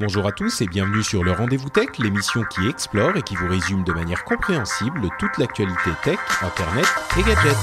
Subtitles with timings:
[0.00, 3.46] Bonjour à tous et bienvenue sur le Rendez-vous Tech, l'émission qui explore et qui vous
[3.46, 6.84] résume de manière compréhensible toute l'actualité tech, internet
[7.16, 7.56] et gadgets.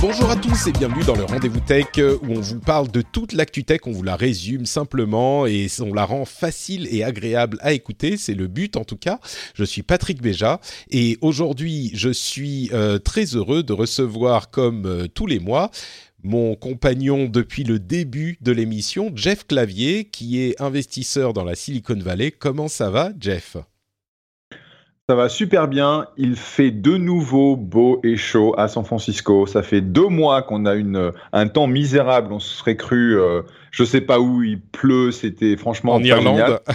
[0.00, 3.02] Bonjour à tous et bienvenue dans le Rendez-vous Tech euh, où on vous parle de
[3.02, 7.58] toute l'actu tech, on vous la résume simplement et on la rend facile et agréable
[7.60, 9.20] à écouter, c'est le but en tout cas.
[9.54, 10.60] Je suis Patrick Béja
[10.90, 15.70] et aujourd'hui je suis euh, très heureux de recevoir comme euh, tous les mois
[16.22, 21.98] mon compagnon depuis le début de l'émission, Jeff Clavier, qui est investisseur dans la Silicon
[21.98, 22.30] Valley.
[22.30, 23.56] Comment ça va, Jeff?
[25.10, 26.06] Ça va super bien.
[26.16, 29.44] Il fait de nouveau beau et chaud à San Francisco.
[29.44, 32.32] Ça fait deux mois qu'on a une, un temps misérable.
[32.32, 35.10] On se serait cru, euh, je sais pas où, il pleut.
[35.10, 36.60] C'était franchement en Irlande.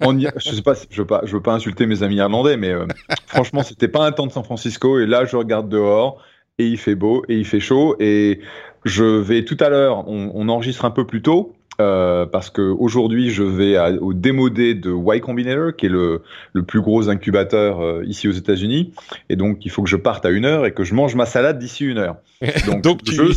[0.00, 2.72] En, je sais pas, je veux pas, je veux pas insulter mes amis irlandais, mais
[2.72, 2.84] euh,
[3.28, 4.98] franchement, c'était pas un temps de San Francisco.
[4.98, 6.20] Et là, je regarde dehors
[6.58, 7.94] et il fait beau et il fait chaud.
[8.00, 8.40] Et
[8.84, 11.54] je vais tout à l'heure, on, on enregistre un peu plus tôt.
[11.80, 16.22] Euh, parce que aujourd'hui je vais à, au démodé de Y Combinator, qui est le,
[16.52, 18.92] le plus gros incubateur euh, ici aux États-Unis,
[19.28, 21.24] et donc il faut que je parte à une heure et que je mange ma
[21.24, 22.16] salade d'ici une heure.
[22.82, 23.32] Donc, je,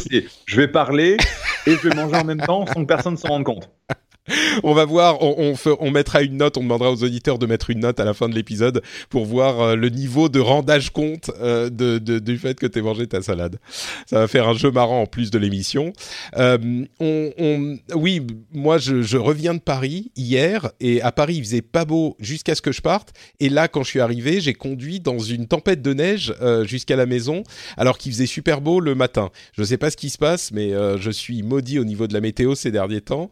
[0.45, 1.17] je vais parler
[1.67, 3.69] et je vais manger en même temps sans que personne s'en rende compte.
[4.63, 7.99] On va voir, on, mettra une note, on demandera aux auditeurs de mettre une note
[7.99, 12.38] à la fin de l'épisode pour voir euh, le niveau de rendage compte euh, du
[12.38, 13.57] fait que tu aies mangé ta salade.
[14.07, 15.93] Ça va faire un jeu marrant en plus de l'émission.
[16.38, 16.57] Euh,
[17.95, 18.21] oui,
[18.53, 22.61] moi je, reviens de Paris hier et à Paris il faisait pas beau jusqu'à ce
[22.61, 23.13] que je parte.
[23.39, 26.33] Et là, quand je suis arrivé, j'ai conduit dans une tempête de neige
[26.63, 27.44] jusqu'à la maison
[27.77, 29.29] alors qu'il faisait super beau le matin.
[29.53, 32.22] Je sais pas ce qui se passe, mais je suis maudit au niveau de la
[32.22, 33.29] météo ces derniers temps.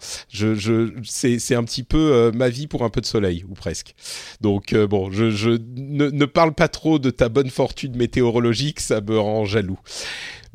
[1.03, 3.93] C'est, un petit peu euh, ma vie pour un peu de soleil, ou presque.
[4.41, 8.79] Donc euh, bon, je, je ne, ne parle pas trop de ta bonne fortune météorologique,
[8.79, 9.79] ça me rend jaloux.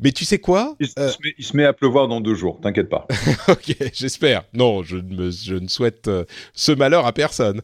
[0.01, 2.35] Mais tu sais quoi Il, se- Euh, met, il se met à pleuvoir dans deux
[2.35, 3.07] jours, t'inquiète pas.
[3.47, 4.43] Ok, j'espère.
[4.53, 6.09] Non, je ne, me- je ne souhaite
[6.53, 7.61] ce malheur à personne.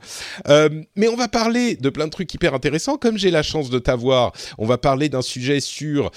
[0.47, 2.97] Mais on va parler de plein de trucs hyper intéressants.
[2.97, 6.11] Comme j'ai la chance de t'avoir, on va parler d'un sujet sur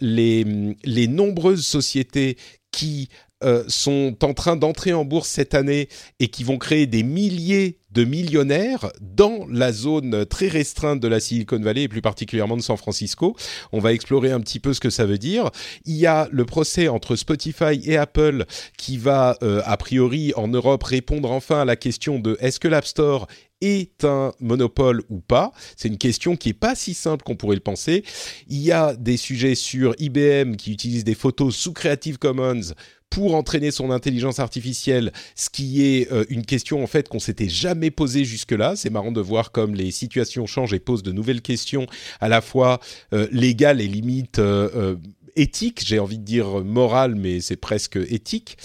[0.00, 0.44] les,
[0.84, 2.36] les nombreuses sociétés
[2.70, 3.08] qui
[3.44, 5.88] euh, sont en train d'entrer en bourse cette année
[6.20, 11.20] et qui vont créer des milliers de millionnaires dans la zone très restreinte de la
[11.20, 13.36] Silicon Valley et plus particulièrement de San Francisco.
[13.72, 15.50] On va explorer un petit peu ce que ça veut dire.
[15.84, 18.44] Il y a le procès entre Spotify et Apple
[18.76, 22.68] qui va, euh, a priori, en Europe, répondre enfin à la question de est-ce que
[22.68, 23.26] l'App Store
[23.62, 27.56] est un monopole ou pas C'est une question qui est pas si simple qu'on pourrait
[27.56, 28.04] le penser.
[28.48, 32.74] Il y a des sujets sur IBM qui utilise des photos sous Creative Commons
[33.10, 37.48] pour entraîner son intelligence artificielle, ce qui est euh, une question en fait qu'on s'était
[37.48, 38.76] jamais posée jusque-là.
[38.76, 41.86] C'est marrant de voir comme les situations changent et posent de nouvelles questions
[42.20, 42.80] à la fois
[43.12, 44.96] euh, légales et limites euh,
[45.34, 48.56] éthiques, j'ai envie de dire morales, mais c'est presque éthique.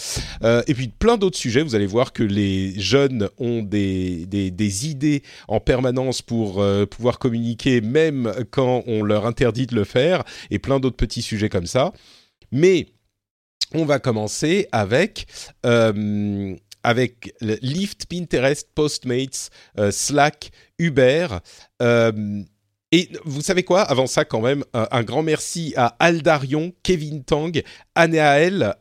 [0.41, 1.63] Et puis plein d'autres sujets.
[1.63, 7.81] Vous allez voir que les jeunes ont des, des, idées en permanence pour pouvoir communiquer,
[7.81, 11.91] même quand on leur interdit de le faire, et plein d'autres petits sujets comme ça.
[12.53, 12.87] Mais
[13.73, 15.27] on va commencer avec
[15.65, 16.55] euh,
[17.61, 21.27] Lyft, Pinterest, Postmates, euh, Slack, Uber.
[21.81, 22.41] euh,
[22.93, 23.83] et vous savez quoi?
[23.83, 27.57] Avant ça, quand même, un, grand merci à Aldarion, Kevin Tang,
[27.95, 28.75] Anaël,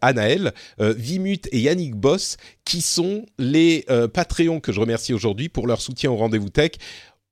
[0.80, 6.10] Vimut et Yannick Boss, qui sont les Patreons que je remercie aujourd'hui pour leur soutien
[6.10, 6.72] au Rendez-vous Tech.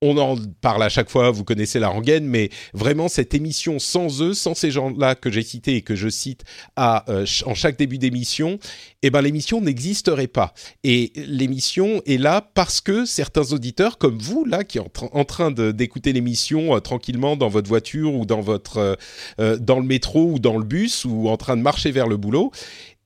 [0.00, 4.22] On en parle à chaque fois, vous connaissez la rengaine, mais vraiment cette émission sans
[4.22, 6.44] eux, sans ces gens-là que j'ai cités et que je cite
[6.76, 8.60] à, euh, en chaque début d'émission,
[9.02, 10.54] eh ben l'émission n'existerait pas.
[10.84, 15.10] Et l'émission est là parce que certains auditeurs, comme vous là, qui êtes en, tra-
[15.12, 18.96] en train d'écouter l'émission euh, tranquillement dans votre voiture ou dans votre
[19.40, 22.16] euh, dans le métro ou dans le bus ou en train de marcher vers le
[22.16, 22.52] boulot,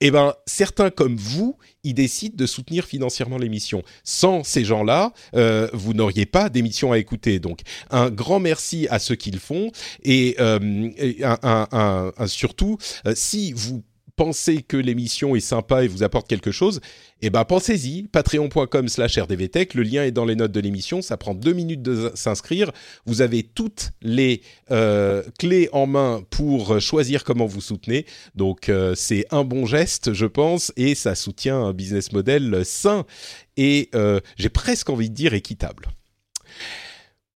[0.04, 3.82] eh ben certains comme vous, ils décident de soutenir financièrement l'émission.
[4.04, 7.38] Sans ces gens-là, euh, vous n'auriez pas d'émission à écouter.
[7.38, 7.60] Donc
[7.90, 9.70] un grand merci à ceux qui le font
[10.02, 10.58] et, euh,
[11.42, 13.82] un- surtout, euh, si vous
[14.22, 16.80] pensez que l'émission est sympa et vous apporte quelque chose,
[17.22, 21.16] eh ben pensez-y, patreon.com slash rdvtech, le lien est dans les notes de l'émission, ça
[21.16, 22.70] prend deux minutes de s'inscrire,
[23.04, 28.94] vous avez toutes les euh, clés en main pour choisir comment vous soutenez, donc euh,
[28.94, 33.04] c'est un bon geste je pense, et ça soutient un business model sain
[33.56, 35.88] et euh, j'ai presque envie de dire équitable.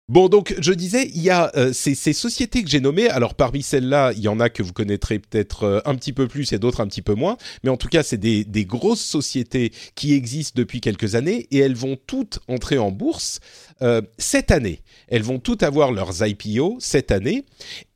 [0.08, 3.08] Bon, donc je disais, il y a euh, ces, sociétés que j'ai nommées.
[3.08, 6.28] Alors parmi celles-là, il y en a que vous connaîtrez peut-être euh, un petit peu
[6.28, 7.38] plus et d'autres un petit peu moins.
[7.62, 11.74] Mais en tout cas, c'est des, grosses sociétés qui existent depuis quelques années et elles
[11.74, 13.40] vont toutes entrer en bourse
[13.80, 14.82] euh, cette année.
[15.08, 17.46] Elles vont toutes avoir leurs IPO cette année.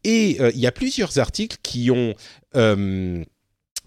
[0.03, 2.15] Et il y a plusieurs articles qui ont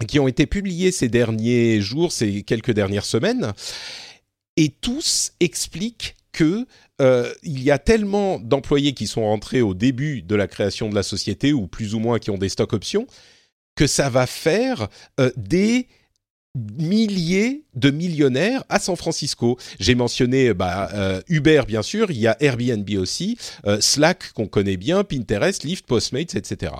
[0.07, 3.53] qui ont été publiés ces derniers jours, ces quelques dernières semaines,
[4.57, 6.65] et tous expliquent que
[7.01, 10.95] euh, il y a tellement d'employés qui sont rentrés au début de la création de
[10.95, 13.07] la société ou plus ou moins qui ont des stocks options
[13.75, 14.87] que ça va faire
[15.19, 15.87] euh, des
[16.55, 19.57] milliers de millionnaires à San Francisco.
[19.79, 23.37] J'ai mentionné bah, euh, Uber bien sûr, il y a Airbnb aussi,
[23.79, 26.73] Slack qu'on connaît bien, Pinterest, Lyft, Postmates, etc.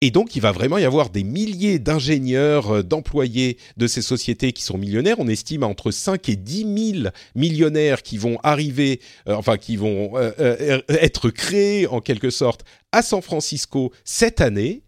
[0.00, 4.52] Et donc, il va vraiment y avoir des milliers d'ingénieurs, euh, d'employés de ces sociétés
[4.52, 5.16] qui sont millionnaires.
[5.18, 10.12] On estime entre 5 et 10 000 millionnaires qui vont arriver, euh, enfin, qui vont
[10.14, 14.82] euh, être créés en quelque sorte à San Francisco cette année.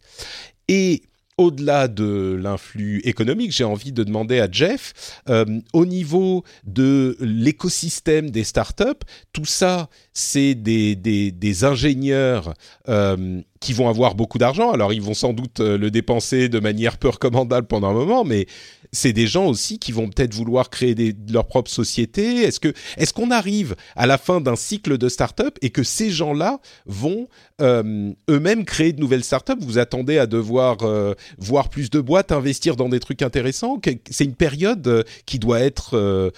[0.69, 1.03] Et
[1.41, 4.93] au-delà de l'influx économique, j'ai envie de demander à Jeff,
[5.31, 8.85] euh, au niveau de l'écosystème des startups,
[9.33, 12.53] tout ça, c'est des, ingénieurs
[12.91, 14.71] euh, qui vont avoir beaucoup d'argent.
[14.71, 18.25] Alors, ils vont sans doute euh, le dépenser de manière peu recommandable pendant un moment,
[18.25, 18.45] mais
[18.93, 22.43] c'est des gens aussi qui vont peut-être vouloir créer leur propre société.
[22.43, 26.11] Est-ce que est-ce qu'on arrive à la fin d'un cycle de start-up et que ces
[26.11, 27.29] gens-là vont
[27.61, 29.59] euh, eux-mêmes créer de nouvelles start-up?
[29.61, 33.81] Vous attendez à devoir euh, voir plus de boîtes investir dans des trucs intéressants?
[34.11, 36.33] C'est une période euh, qui doit être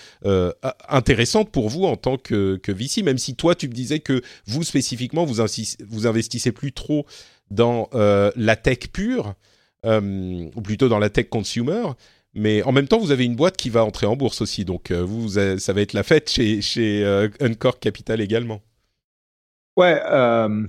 [0.88, 4.22] intéressante pour vous en tant que, que VC, même si toi tu me disais que
[4.46, 5.42] vous spécifiquement vous,
[5.88, 7.06] vous investissez plus trop
[7.50, 9.34] dans la tech pure.
[9.84, 11.84] ou plutôt dans la tech consumer,
[12.34, 14.90] mais en même temps, vous avez une boîte qui va entrer en bourse aussi, donc
[14.90, 18.62] euh, vous, ça va être la fête chez, chez euh, Encore Capital également.
[19.76, 20.66] Ouais, euh,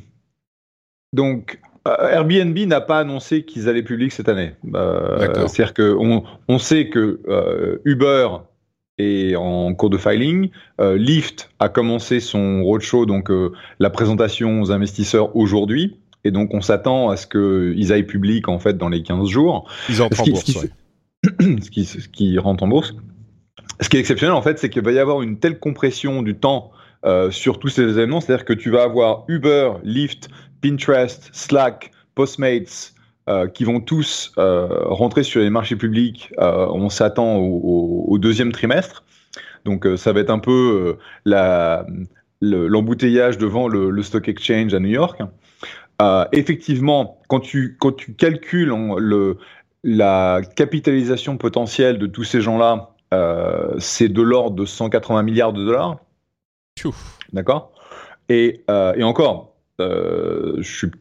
[1.13, 4.53] donc Airbnb n'a pas annoncé qu'ils allaient public cette année.
[4.63, 7.19] C'est-à-dire qu'on on sait que
[7.85, 8.29] Uber
[8.97, 10.49] est en cours de filing,
[10.79, 13.29] Lyft a commencé son roadshow, donc
[13.79, 18.59] la présentation aux investisseurs aujourd'hui, et donc on s'attend à ce qu'ils aillent public en
[18.59, 19.69] fait dans les 15 jours.
[19.89, 20.65] Ils entrent en bourse,
[21.39, 21.69] ce,
[22.09, 22.93] qui, rentre en bourse.
[23.81, 26.35] Ce qui est exceptionnel, en fait, c'est qu'il va y avoir une telle compression du
[26.35, 26.71] temps
[27.05, 28.21] euh, sur tous ces événements.
[28.21, 30.29] C'est-à-dire que tu vas avoir Uber, Lyft,
[30.61, 32.93] Pinterest, Slack, Postmates,
[33.29, 36.33] euh, qui vont tous euh, rentrer sur les marchés publics.
[36.37, 39.03] on s'attend au, deuxième trimestre.
[39.65, 40.97] Donc ça va être un peu
[42.41, 45.21] l'embouteillage devant le, Stock Exchange à New York.
[46.33, 49.37] effectivement, quand tu, quand tu calcules le,
[49.83, 55.63] la capitalisation potentielle de tous ces gens-là, euh, c'est de l'ordre de 180 milliards de
[55.63, 55.97] dollars.
[57.33, 57.71] D'accord?
[58.29, 60.91] Et, euh, et, encore, euh, je suis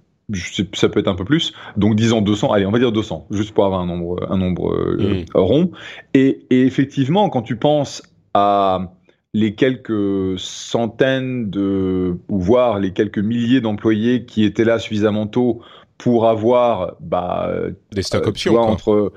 [0.74, 1.52] ça peut être un peu plus.
[1.76, 4.96] Donc disons 200, allez, on va dire 200, juste pour avoir un nombre, un nombre
[4.98, 5.24] mm.
[5.34, 5.72] rond.
[6.14, 8.02] Et, et, effectivement, quand tu penses
[8.32, 8.92] à
[9.34, 15.62] les quelques centaines de, ou voire les quelques milliers d'employés qui étaient là suffisamment tôt
[16.02, 17.48] pour avoir bah,
[17.92, 19.12] des stock options entre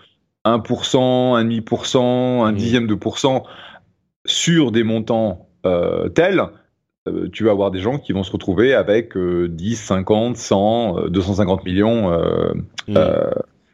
[0.46, 2.56] 1%, 1,5%, un mmh.
[2.56, 3.44] dixième de pourcent
[4.28, 6.44] sur des montants euh, tels,
[7.08, 11.66] euh, tu vas avoir des gens qui vont se retrouver avec 10, 50, 100, 250
[11.66, 12.96] millions mmh.
[12.96, 13.32] euh,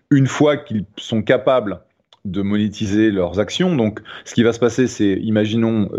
[0.10, 1.82] une fois qu'ils sont capables
[2.24, 3.76] de monétiser leurs actions.
[3.76, 5.90] Donc, ce qui va se passer, c'est, imaginons,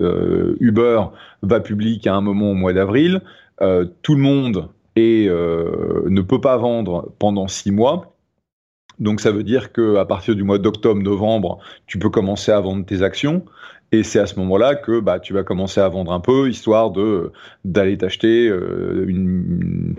[0.61, 1.03] Uber
[1.43, 3.21] va public à un moment au mois d'avril,
[3.59, 8.15] tout le monde et euh, ne peut pas vendre pendant six mois.
[8.99, 12.85] Donc ça veut dire que à partir du mois d'octobre-novembre, tu peux commencer à vendre
[12.85, 13.45] tes actions.
[13.91, 16.91] Et c'est à ce moment-là que bah, tu vas commencer à vendre un peu, histoire
[16.91, 17.31] de
[17.65, 19.97] d'aller t'acheter euh, une,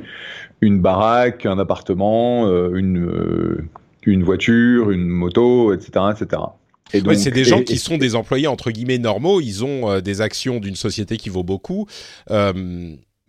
[0.61, 3.67] une baraque, un appartement, euh, une,
[4.05, 6.41] une voiture, une moto, etc., etc.
[6.95, 9.41] Et donc, c'est des gens qui sont des employés entre guillemets normaux.
[9.41, 11.87] Ils ont des actions d'une société qui vaut beaucoup.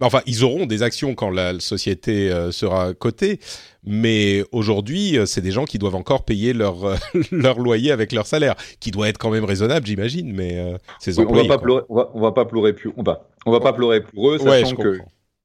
[0.04, 3.40] Enfin, ils auront des actions quand la société euh, sera cotée,
[3.84, 6.96] mais aujourd'hui, euh, c'est des gens qui doivent encore payer leur euh,
[7.32, 10.32] leur loyer avec leur salaire, qui doit être quand même raisonnable, j'imagine.
[10.32, 13.60] Mais c'est on va pas pleurer, on va, pas pleurer plus, on va, on va
[13.60, 14.98] pas pleurer pour eux, sachant que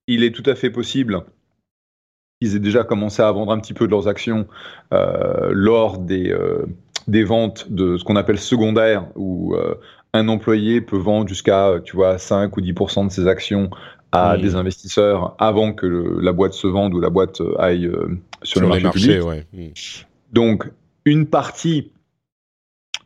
[0.07, 1.23] il est tout à fait possible
[2.41, 4.47] qu'ils aient déjà commencé à vendre un petit peu de leurs actions
[4.91, 6.35] lors des
[7.07, 9.55] des ventes de ce qu'on appelle secondaire, où
[10.13, 13.69] un employé peut vendre jusqu'à, tu vois, 5 ou 10% de ses actions
[14.11, 15.85] à des investisseurs avant que
[16.19, 17.89] la boîte se vende ou la boîte aille
[18.43, 19.19] sur, le marché public.
[19.53, 19.67] Hmm.
[20.31, 20.69] Donc,
[21.05, 21.91] une partie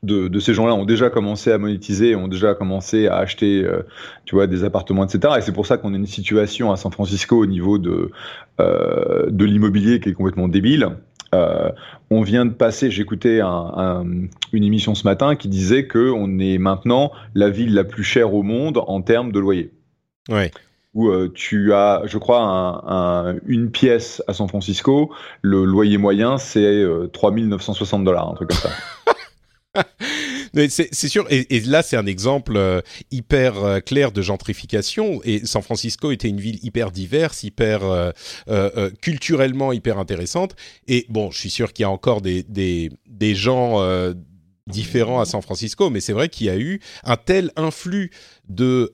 [0.04, 3.84] de, ces gens-là ont déjà commencé à monétiser, ont déjà commencé à acheter, euh,
[4.26, 5.36] tu vois, des appartements, etc.
[5.38, 8.12] Et c'est pour ça qu'on a une situation à San Francisco au niveau de
[8.60, 10.90] euh, de l'immobilier qui est complètement débile.
[11.34, 11.72] Euh,
[12.12, 14.30] on vient de passer, j'écoutais une
[14.64, 18.44] émission ce matin qui disait que on est maintenant la ville la plus chère au
[18.44, 19.72] monde en termes de loyer.
[20.30, 20.52] Ouais
[20.94, 28.04] où tu as, je crois, une pièce à San Francisco, le loyer moyen, c'est 3960
[28.04, 28.70] dollars, un truc comme ça.
[30.70, 32.82] c'est sûr, et, là c'est un exemple euh,
[33.12, 35.22] hyper euh, clair de gentrification.
[35.24, 40.56] Et San Francisco était une ville hyper diverse, hyper euh, culturellement hyper intéressante.
[40.88, 43.80] Et bon, je suis sûr qu'il y a encore des gens
[44.68, 48.12] différents à San Francisco, mais c'est vrai qu'il y a eu un tel influx
[48.48, 48.92] de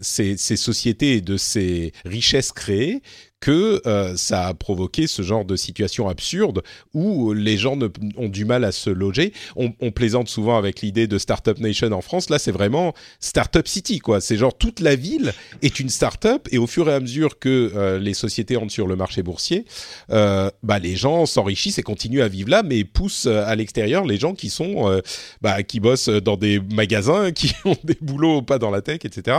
[0.00, 3.02] ces, ces, sociétés et de ces richesses créées
[3.44, 6.62] que euh, ça a provoqué ce genre de situation absurde
[6.94, 7.78] où les gens
[8.16, 9.34] ont du mal à se loger.
[9.54, 12.30] On, plaisante souvent avec l'idée de Startup Nation en France.
[12.30, 14.22] Là, c'est vraiment Startup City, quoi.
[14.22, 17.70] C'est genre toute la ville est une startup et au fur et à mesure que
[17.76, 19.66] euh, les sociétés entrent sur le marché boursier,
[20.10, 24.16] euh, bah, les gens s'enrichissent et continuent à vivre là, mais poussent à l'extérieur les
[24.16, 25.02] gens qui sont,
[25.42, 29.36] bah, qui bossent dans des magasins, qui ont des boulots pas dans la tech, etc.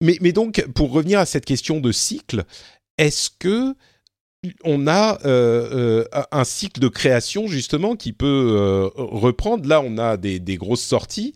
[0.00, 2.44] Mais, donc, pour revenir à cette question de cycle,
[2.96, 3.74] est-ce que
[4.64, 9.68] on a euh, euh, un cycle de création justement qui peut euh, reprendre?
[9.68, 11.34] Là, on a des, grosses sorties.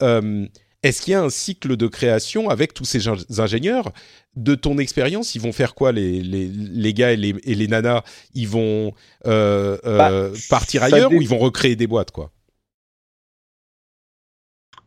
[0.00, 3.08] est-ce qu'il y a un cycle de création avec tous ces
[3.38, 3.92] ingénieurs?
[4.34, 8.02] De ton expérience, ils vont faire quoi les, les, gars et les, et les, nanas?
[8.34, 8.92] Ils vont
[9.24, 12.32] bah, partir ailleurs ou ils vont recréer des boîtes quoi?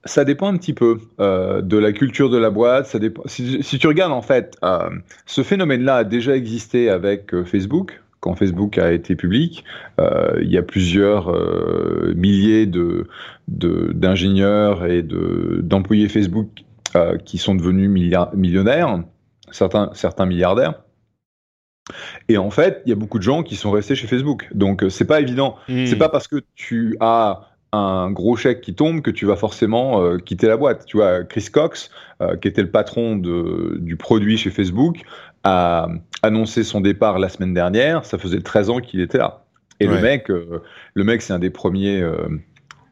[0.05, 2.87] Ça dépend un petit peu euh, de la culture de la boîte.
[2.87, 3.23] Ça dépend.
[3.25, 4.89] Si, tu regardes en fait, euh,
[5.25, 8.01] ce phénomène-là a déjà existé avec euh, Facebook.
[8.21, 9.63] Quand Facebook a été public,
[9.97, 11.33] il y a plusieurs
[12.17, 13.07] milliers de
[13.47, 16.49] d'ingénieurs et de d'employés Facebook
[17.23, 17.89] qui sont devenus
[18.33, 19.01] millionnaires,
[19.51, 20.81] certains certains milliardaires.
[22.27, 24.49] Et en fait, il y a beaucoup de gens qui sont restés chez Facebook.
[24.53, 25.55] Donc, c'est pas évident.
[25.69, 25.85] Hmm.
[25.85, 30.01] C'est pas parce que tu as un gros chèque qui tombe que tu vas forcément
[30.01, 30.85] euh, quitter la boîte.
[30.85, 35.01] Tu vois, Chris Cox, euh, qui était le patron de, du produit chez Facebook,
[35.43, 35.87] a
[36.23, 38.05] annoncé son départ la semaine dernière.
[38.05, 39.43] Ça faisait 13 ans qu'il était là.
[39.79, 40.61] Et le mec, euh,
[40.93, 42.03] le mec, c'est un des premiers,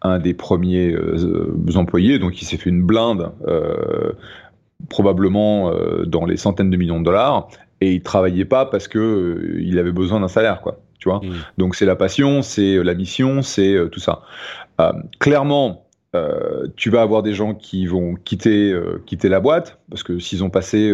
[0.03, 0.95] un des premiers
[1.75, 3.29] employés, donc il s'est fait une blinde,
[4.87, 5.73] probablement
[6.05, 7.49] dans les centaines de millions de dollars,
[7.81, 10.79] et il travaillait pas parce que il avait besoin d'un salaire, quoi.
[10.97, 11.19] Tu vois?
[11.19, 11.33] Mm.
[11.57, 14.21] Donc c'est la passion, c'est la mission, c'est tout ça.
[14.79, 19.79] Euh, clairement, euh, tu vas avoir des gens qui vont quitter, euh, quitter la boîte,
[19.89, 20.93] parce que s'ils ont passé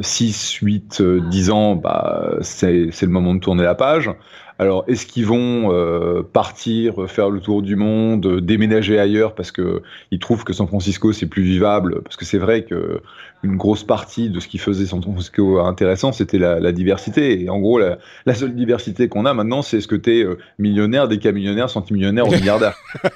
[0.00, 4.10] 6, 8, 10 ans, bah, c'est le moment de tourner la page.
[4.58, 9.82] Alors, est-ce qu'ils vont euh, partir, faire le tour du monde, déménager ailleurs parce que
[10.10, 12.02] ils trouvent que San Francisco c'est plus vivable?
[12.02, 13.02] Parce que c'est vrai que
[13.42, 17.42] une grosse partie de ce qui faisait San Francisco intéressant, c'était la, diversité.
[17.42, 20.38] Et en gros, la, seule diversité qu'on a maintenant, c'est ce que tu es euh,
[20.58, 22.76] millionnaire, décamillionnaire, centimillionnaire ou milliardaire.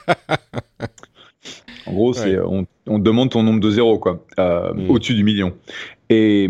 [1.87, 4.91] En gros, c'est on, on, demande ton nombre de zéros, quoi, euh, mm.
[4.91, 5.55] au-dessus du million.
[6.09, 6.49] Et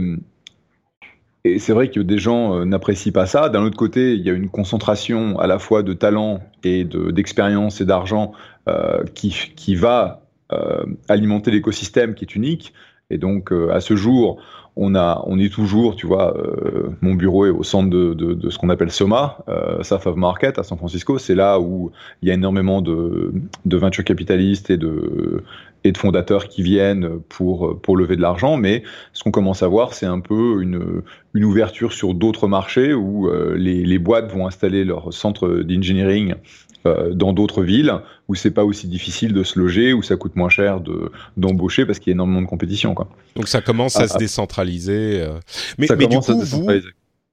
[1.45, 3.49] et c'est vrai que des gens euh, n'apprécient pas ça.
[3.49, 7.81] D'un autre côté, il y a une concentration à la fois de talent et d'expérience
[7.81, 8.33] et d'argent
[8.69, 12.75] euh, qui, va euh, alimenter l'écosystème qui est unique.
[13.11, 14.41] Et donc, euh, à ce jour,
[14.77, 18.35] on, a, on est toujours, tu vois, euh, mon bureau est au centre de, de,
[18.35, 21.19] de ce qu'on appelle SOMA, euh, of Market à San Francisco.
[21.19, 21.91] C'est là où
[22.23, 23.33] il y a énormément de,
[23.65, 25.43] de venture capitalistes et de,
[25.85, 29.69] et de fondateurs qui viennent pour, pour lever de l'argent, mais ce qu'on commence à
[29.69, 31.03] voir, c'est un peu une,
[31.35, 36.35] une ouverture sur d'autres marchés où euh, les, les, boîtes vont installer leur centre d'engineering
[36.87, 37.95] euh, dans d'autres villes
[38.29, 41.85] où c'est pas aussi difficile de se loger, où ça coûte moins cher de d'embaucher
[41.85, 42.95] parce qu'il y a énormément de compétition.
[42.95, 43.09] Quoi.
[43.37, 44.19] Donc ça commence à, ah, se ah.
[44.19, 45.21] décentraliser.
[45.21, 45.39] Euh.
[45.79, 46.69] Mais, du coup, vous,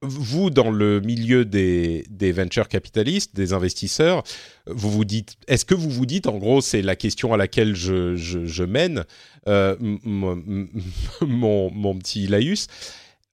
[0.00, 4.22] vous, dans le milieu des, des venture capitalistes, des investisseurs,
[4.66, 7.74] vous vous dites, est-ce que vous vous dites, en gros, c'est la question à laquelle
[7.74, 9.04] je, je, je mène
[9.48, 12.68] euh, mon, mon, petit laïus.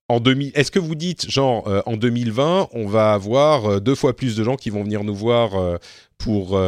[0.08, 4.16] En 2000, est-ce que vous dites, genre, euh, en 2020, on va avoir deux fois
[4.16, 5.80] plus de gens qui vont venir nous voir
[6.28, 6.60] euh, pour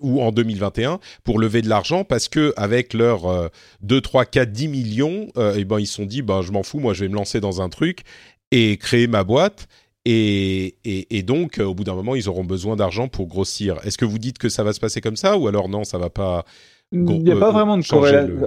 [0.00, 3.50] ou en 2021 pour lever de l'argent parce que avec leurs
[3.82, 6.62] 2, 3, 4, 10 millions, et eh ben ils se sont dit, ben je m'en
[6.62, 8.00] fous, moi je vais me lancer dans un truc
[8.52, 9.68] et créer ma boîte
[10.08, 13.80] et, et, donc, au bout d'un moment, ils auront besoin d'argent pour grossir.
[13.82, 15.98] Est-ce que vous dites que ça va se passer comme ça ou alors non, ça
[15.98, 16.44] va pas
[16.92, 18.46] il n'y a pas vraiment de corrélation.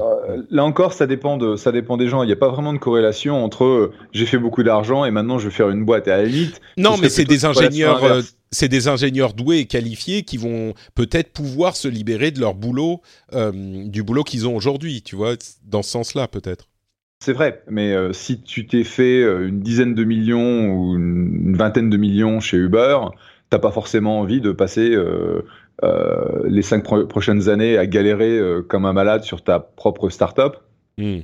[0.49, 2.23] Là encore, ça dépend, de, ça dépend des gens.
[2.23, 5.39] Il n'y a pas vraiment de corrélation entre euh, j'ai fait beaucoup d'argent et maintenant
[5.39, 6.07] je vais faire une boîte.
[6.07, 6.61] À la limite.
[6.77, 8.03] Non, mais c'est des ingénieurs.
[8.03, 12.55] Euh, c'est des ingénieurs doués et qualifiés qui vont peut-être pouvoir se libérer de leur
[12.55, 13.01] boulot,
[13.33, 13.51] euh,
[13.85, 15.35] du boulot qu'ils ont aujourd'hui, tu vois,
[15.67, 16.65] dans ce sens-là peut-être.
[17.21, 21.97] C'est vrai, mais si tu t'es fait une dizaine de millions ou une, vingtaine de
[21.97, 22.97] millions chez Uber,
[23.49, 25.41] t'as pas forcément envie de passer euh,
[26.49, 30.57] les cinq prochaines années à galérer euh, comme un malade sur ta propre startup.
[30.97, 31.19] Mm.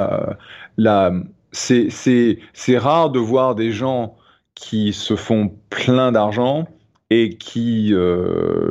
[0.00, 1.20] Euh,
[1.52, 4.16] c'est rare de voir des gens
[4.54, 6.68] qui se font plein d'argent
[7.08, 7.94] et qui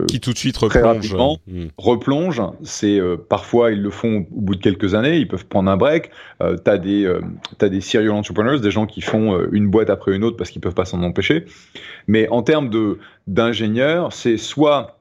[0.08, 1.16] qui tout de suite replongent.
[1.48, 1.68] Hmm.
[1.78, 2.42] replongent.
[2.64, 3.00] C'est
[3.30, 6.12] parfois ils le font au bout de quelques années, ils peuvent prendre un break.
[6.42, 7.12] Euh, t'as des
[7.60, 10.62] as des serial entrepreneurs, des gens qui font une boîte après une autre parce qu'ils
[10.62, 11.46] peuvent pas s'en empêcher.
[12.08, 14.96] Mais en termes de d'ingénieurs, c'est soit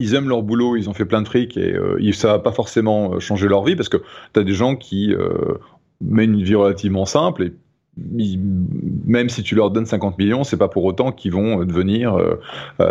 [0.00, 2.52] ils aiment leur boulot, ils ont fait plein de fric et euh, ça va pas
[2.52, 3.98] forcément euh, changer leur vie parce que
[4.32, 5.58] tu as des gens qui euh,
[6.00, 7.52] mènent une vie relativement simple et
[9.04, 12.16] même si tu leur donnes 50 millions, c'est pas pour autant qu'ils vont devenir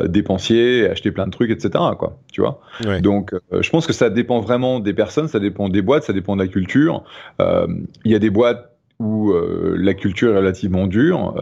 [0.07, 1.83] dépensiers, acheter plein de trucs, etc.
[1.97, 2.59] Quoi, tu vois.
[3.01, 6.35] Donc, je pense que ça dépend vraiment des personnes, ça dépend des boîtes, ça dépend
[6.35, 7.05] de la culture.
[7.39, 11.33] Il y a des boîtes où la culture est relativement dure.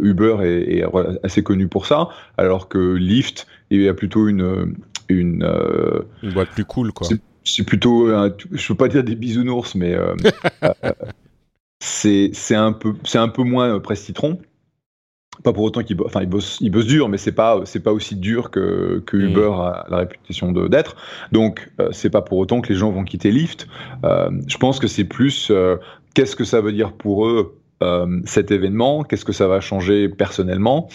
[0.00, 0.84] Uber est, est,
[1.22, 4.74] assez connu pour ça, alors que Lyft il y a plutôt une,
[5.08, 7.08] une, euh, une boîte plus cool, quoi.
[7.44, 8.08] C'est plutôt,
[8.52, 10.14] je veux pas dire des bisounours, mais euh,
[10.62, 10.92] euh,
[11.80, 14.38] c'est un peu, c'est un peu moins presse citron.
[15.42, 17.92] Pas pour autant qu'il enfin, il bosse, il bosse dur, mais c'est pas, c'est pas
[17.92, 19.22] aussi dur que, que mm.
[19.22, 20.94] Uber a la réputation d'être.
[21.32, 23.66] Donc, c'est pas pour autant que les gens vont quitter Lyft.
[24.04, 25.50] je pense que c'est plus,
[26.14, 27.58] qu'est-ce que ça veut dire pour eux
[28.24, 29.02] cet événement?
[29.02, 30.88] Qu'est-ce que ça va changer personnellement?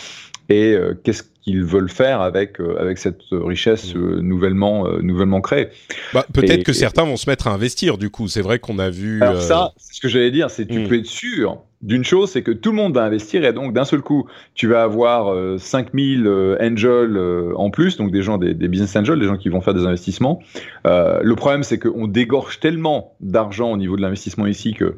[0.47, 3.97] Et qu'est-ce qu'ils veulent faire avec euh, avec cette richesse mm.
[3.97, 5.69] euh, nouvellement euh, nouvellement créée.
[6.13, 8.27] Bah, peut-être que certains vont se mettre à investir du coup.
[8.27, 9.21] C'est vrai qu'on a vu.
[9.21, 10.87] Alors ça, ce que j'allais dire, c'est tu mm.
[10.87, 13.85] peux être sûr d'une chose, c'est que tout le monde va investir et donc d'un
[13.85, 16.27] seul coup, tu vas avoir 5000
[16.59, 17.21] angels
[17.55, 19.85] en plus, donc des gens, des, des, business angels, des gens qui vont faire des
[19.85, 20.41] investissements.
[20.85, 24.95] le problème, c'est qu'on dégorge tellement d'argent au niveau de l'investissement ici que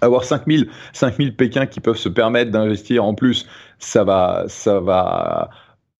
[0.00, 3.46] avoir 5000 5000 Pékins qui peuvent se permettre d'investir en plus,
[3.78, 5.50] ça va ça va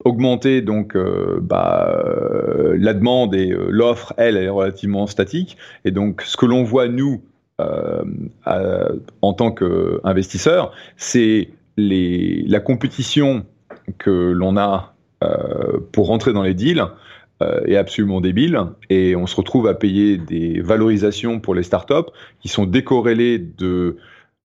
[0.05, 5.57] augmenter donc euh, bah, euh, la demande et euh, l'offre elle, est relativement statique.
[5.85, 7.23] Et donc ce que l'on voit nous
[9.21, 13.45] en tant qu'investisseurs c'est la compétition
[13.99, 14.95] que l'on a
[15.93, 16.83] pour rentrer dans les deals
[17.67, 22.49] est absolument débile et on se retrouve à payer des valorisations pour les startups qui
[22.49, 23.97] sont décorrélées de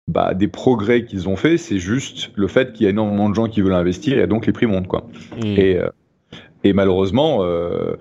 [0.08, 1.56] bah, des progrès qu'ils ont fait.
[1.56, 4.46] C'est juste le fait qu'il y a énormément de gens qui veulent investir et donc
[4.46, 5.06] les prix montent quoi.
[5.36, 5.46] Mmh.
[5.46, 5.88] Et euh,
[6.64, 7.96] et malheureusement, euh,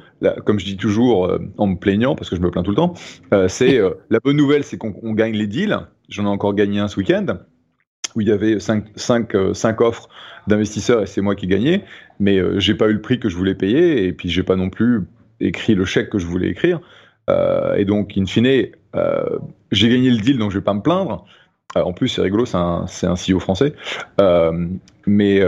[0.45, 2.75] comme je dis toujours euh, en me plaignant, parce que je me plains tout le
[2.75, 2.93] temps,
[3.33, 5.77] euh, c'est la bonne nouvelle, c'est qu'on gagne les deals.
[6.09, 7.25] J'en ai encore gagné un ce week-end
[8.15, 10.09] où il y avait 5 cinq, cinq, offres
[10.47, 11.83] d'investisseurs et c'est moi qui gagnais,
[12.19, 14.55] mais euh, j'ai pas eu le prix que je voulais payer et puis j'ai pas
[14.55, 15.01] non plus
[15.39, 16.79] écrit le chèque que je voulais écrire.
[17.29, 19.23] Euh, et donc, in fine, euh,
[19.71, 21.25] j'ai gagné le deal, donc je vais pas me plaindre.
[21.75, 23.73] en plus, c'est rigolo, c'est un, un CEO français.
[25.07, 25.41] mais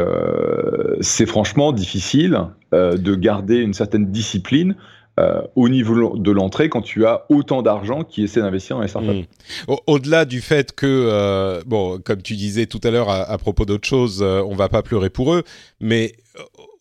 [1.02, 2.39] c'est franchement difficile
[2.71, 4.76] de garder une certaine discipline
[5.19, 8.88] euh, au niveau de l'entrée quand tu as autant d'argent qui essaie d'investir dans les
[8.88, 9.28] startups.
[9.67, 9.76] Hmm.
[9.86, 13.88] Au-delà du fait que, euh, bon, comme tu disais tout à l'heure à, propos d'autres
[13.88, 15.43] choses, euh, on va pas pleurer pour eux,
[15.80, 16.13] mais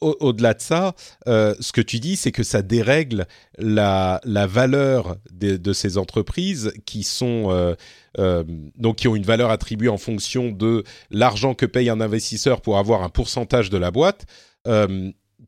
[0.00, 0.94] au-delà de ça,
[1.26, 3.26] ce que tu dis, c'est que ça dérègle
[3.58, 7.76] la, la valeur de, de, ces entreprises qui sont
[8.16, 12.78] donc qui ont une valeur attribuée en fonction de l'argent que paye un investisseur pour
[12.78, 14.24] avoir un pourcentage de la boîte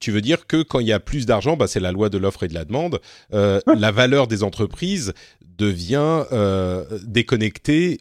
[0.00, 2.18] tu veux dire que quand il y a plus d'argent, bah, c'est la loi de
[2.18, 3.00] l'offre et de la demande,
[3.32, 5.12] euh, la valeur des entreprises
[5.58, 8.00] devient euh, déconnectée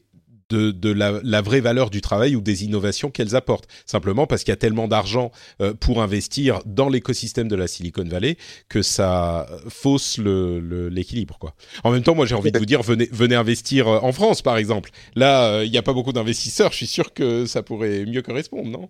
[0.49, 3.67] de, la, vraie valeur du travail ou des innovations qu'elles apportent.
[3.88, 8.03] Simplement parce qu'il y a tellement d'argent euh, pour investir dans l'écosystème de la Silicon
[8.03, 8.38] Valley
[8.69, 11.39] que ça fausse l'équilibre.
[11.84, 14.91] En même temps, moi j'ai envie de vous dire, venez investir en France par exemple.
[15.15, 18.69] Là, il n'y a pas beaucoup d'investisseurs, je suis sûr que ça pourrait mieux correspondre,
[18.69, 18.89] non?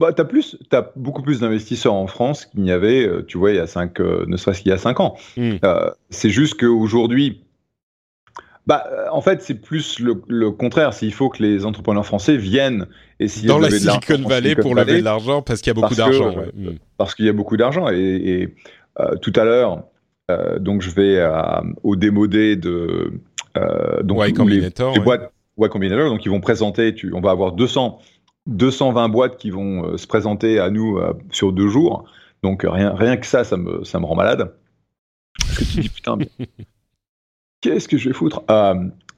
[0.00, 3.52] Bah, tu as, as beaucoup plus d'investisseurs en France qu'il n'y avait, euh, tu vois,
[3.52, 5.16] il y a cinq, euh, ne serait-ce qu'il y a 5 ans.
[5.36, 5.56] Hmm.
[5.64, 7.42] Euh, c'est juste qu'aujourd'hui,
[8.66, 10.90] bah, en fait, c'est plus le, contraire.
[11.02, 12.86] Il faut que les entrepreneurs français viennent
[13.20, 15.94] essayer Dans de la Silicon Valley pour lever de l'argent parce qu'il y a beaucoup
[15.94, 16.34] d'argent.
[16.54, 16.70] Hmm.
[16.96, 17.88] Parce qu'il y a beaucoup d'argent.
[17.90, 18.54] Et,
[19.20, 19.84] tout à l'heure,
[20.60, 21.22] donc je vais
[21.82, 23.12] au démodé de
[24.02, 25.30] donc y Combinator, les, boîtes
[25.70, 26.08] Combinator.
[26.08, 27.98] Donc ils vont présenter, tu, on va avoir 200
[28.46, 32.04] 220 boîtes qui vont se présenter à nous sur deux jours.
[32.42, 34.54] Donc rien, rien que ça, ça me, ça me rend malade.
[35.38, 36.18] Parce que tu dis putain,
[37.60, 38.42] qu'est-ce que je vais foutre?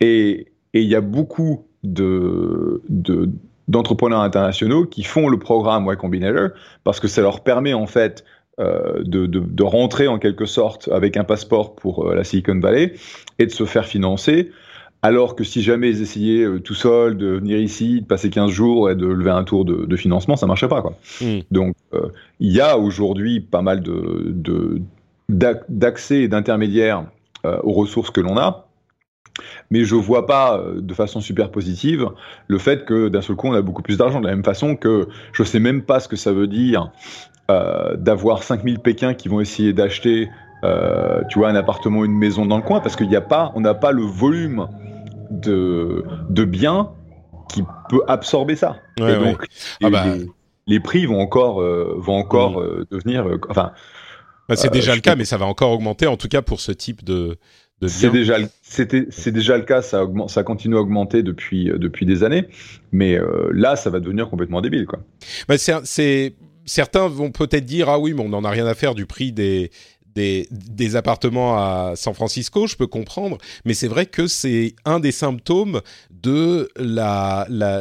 [0.01, 2.83] Et il y a beaucoup de,
[3.69, 6.51] d'entrepreneurs internationaux qui font le programme Y Combinator
[6.85, 8.25] parce que ça leur permet en fait
[8.59, 12.95] euh, de, de, rentrer en quelque sorte avec un passeport pour euh, la Silicon Valley
[13.39, 14.51] et de se faire financer.
[15.03, 18.51] Alors que si jamais ils essayaient euh, tout seuls de venir ici, de passer 15
[18.51, 20.83] jours et de lever un tour de, de financement, ça marcherait pas.
[20.83, 20.95] Quoi.
[21.21, 21.41] Hmm.
[21.51, 21.77] Donc
[22.41, 24.81] il y a aujourd'hui pas mal de,
[25.29, 27.05] d'accès et d'intermédiaires
[27.45, 28.67] aux ressources que l'on a.
[29.71, 32.09] Mais je vois pas de façon super positive
[32.49, 34.21] le fait que d'un seul coup on a beaucoup plus d'argent.
[34.21, 36.91] De la même façon que je sais même pas ce que ça veut dire
[37.49, 40.29] euh, d'avoir 5000 Pékins qui vont essayer d'acheter,
[40.65, 43.53] euh, tu vois, un appartement, une maison dans le coin, parce qu'il n'y a pas,
[43.55, 44.67] on n'a pas le volume
[45.31, 46.93] de, de biens
[47.53, 48.77] qui peut absorber ça.
[48.99, 49.47] et donc,
[49.83, 50.05] ah bah.
[50.67, 52.87] les, prix vont encore, euh, vont encore mm.
[52.91, 53.73] devenir, enfin.
[54.49, 56.71] Bah, c'est déjà le cas, mais ça va encore augmenter, en tout cas pour ce
[56.71, 57.37] type de.
[57.81, 59.83] de c'est déjà, c'est déjà le cas.
[59.83, 62.47] Ça augmente, ça continue à augmenter depuis depuis des années,
[62.93, 63.19] mais
[63.51, 65.01] là, ça va devenir complètement débile, quoi.
[65.49, 66.35] Bah, c'est
[66.67, 69.33] certains vont peut-être dire ah oui, mais on n'en a rien à faire du prix
[69.33, 69.71] des
[70.17, 75.13] des, appartements à San Francisco, je peux comprendre, mais c'est vrai que c'est un des
[75.13, 76.69] symptômes de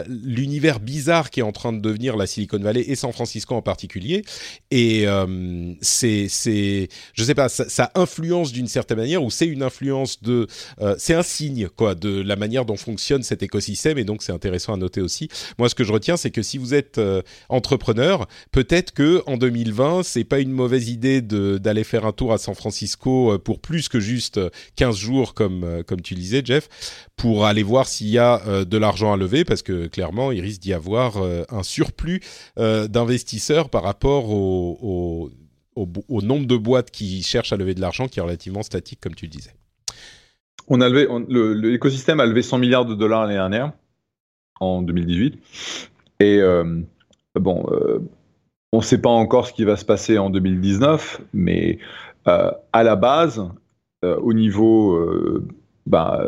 [0.07, 3.61] l'univers bizarre qui est en train de devenir la Silicon Valley et San Francisco en
[3.61, 4.23] particulier.
[4.71, 9.63] Et euh, c'est, c'est, je sais pas, ça, influence d'une certaine manière ou c'est une
[9.63, 10.47] influence de,
[10.81, 14.33] euh, c'est un signe quoi de la manière dont fonctionne cet écosystème et donc c'est
[14.33, 15.29] intéressant à noter aussi.
[15.57, 19.37] Moi, ce que je retiens, c'est que si vous êtes euh, entrepreneur, peut-être que en
[19.37, 23.59] 2020, c'est pas une mauvaise idée d'aller faire un tour à San Francisco euh, pour
[23.59, 24.39] plus que juste
[24.75, 28.65] 15 jours, comme, euh, comme tu disais, Jeff, pour aller voir s'il y a euh,
[28.65, 31.17] de l'argent à lever, parce que clairement, il risque d'y avoir
[31.49, 32.21] un surplus
[32.57, 35.31] d'investisseurs par rapport au,
[35.75, 39.15] au, nombre de boîtes qui cherchent à lever de l'argent, qui est relativement statique, comme
[39.15, 39.51] tu le disais.
[40.67, 41.07] On a levé,
[41.69, 43.71] l'écosystème a levé 100 milliards de dollars l'année dernière,
[44.59, 45.37] en 2018.
[46.21, 46.41] Et
[47.35, 47.65] bon,
[48.75, 51.83] on ne sait pas encore ce qui va se passer en 2019, mais euh,
[52.25, 53.47] à la base,
[54.03, 55.47] euh, au niveau, euh,
[55.85, 56.25] bah,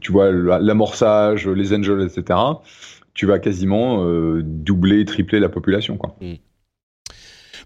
[0.00, 2.38] tu vois, l'amorçage, les angels, etc.,
[3.12, 4.04] tu vas quasiment
[4.42, 5.96] doubler, tripler la population.
[5.96, 6.16] Quoi.
[6.20, 6.34] Mm.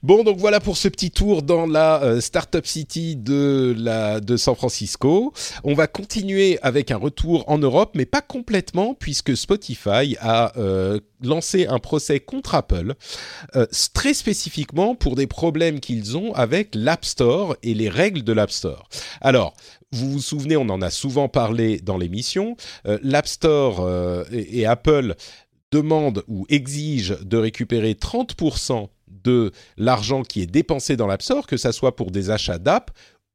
[0.05, 3.75] Bon, donc voilà pour ce petit tour dans la euh, Startup City de,
[4.37, 5.33] San Francisco.
[5.65, 11.01] On va continuer avec un retour en Europe, mais pas complètement, puisque Spotify a euh,
[11.21, 12.95] lancé un procès contre Apple,
[13.57, 18.33] euh, très spécifiquement pour des problèmes qu'ils ont avec l'App Store et les règles de
[18.33, 18.89] l'App Store.
[19.21, 19.55] Alors,
[19.91, 23.89] vous vous souvenez, on en a souvent parlé dans l'émission, l'App Store
[24.31, 25.15] et Apple
[25.73, 28.89] demandent ou exigent de récupérer 30%
[29.29, 32.91] de l'argent qui est dépensé dans l'App que ça soit pour des achats d'app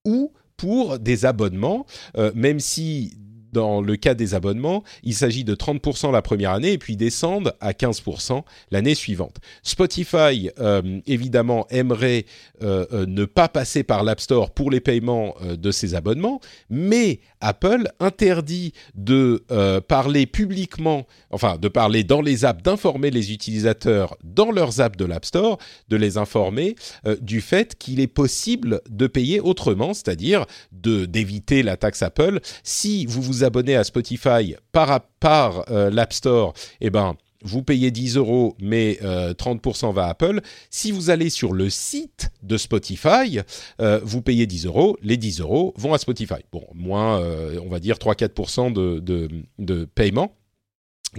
[0.06, 1.86] ou pour des abonnements,
[2.18, 3.18] euh, même si
[3.54, 7.56] dans le cas des abonnements, il s'agit de 30% la première année et puis descendent
[7.62, 9.38] à 15% l'année suivante.
[9.62, 12.26] Spotify, euh, évidemment, aimerait
[12.62, 17.90] euh, ne pas passer par l'App Store pour les paiements de ses abonnements, mais Apple
[18.00, 19.44] interdit de
[19.88, 25.06] parler publiquement, enfin de parler dans les apps, d'informer les utilisateurs dans leurs apps de
[25.06, 25.58] l'App Store,
[25.90, 26.76] de les informer
[27.22, 33.22] du fait qu'il est possible de payer autrement, c'est-à-dire d'éviter la taxe Apple si vous
[33.22, 38.56] vous abonnez à Spotify par, par euh, l'App Store, eh ben, vous payez 10 euros,
[38.60, 40.40] mais 30% euh, va à Apple.
[40.70, 43.40] Si vous allez sur le site de Spotify,
[43.82, 46.42] euh, vous payez 10 euros, les 10 euros vont à Spotify.
[46.52, 49.30] Bon, moins, on va dire 3-4% de, de,
[49.60, 50.36] de, paiement.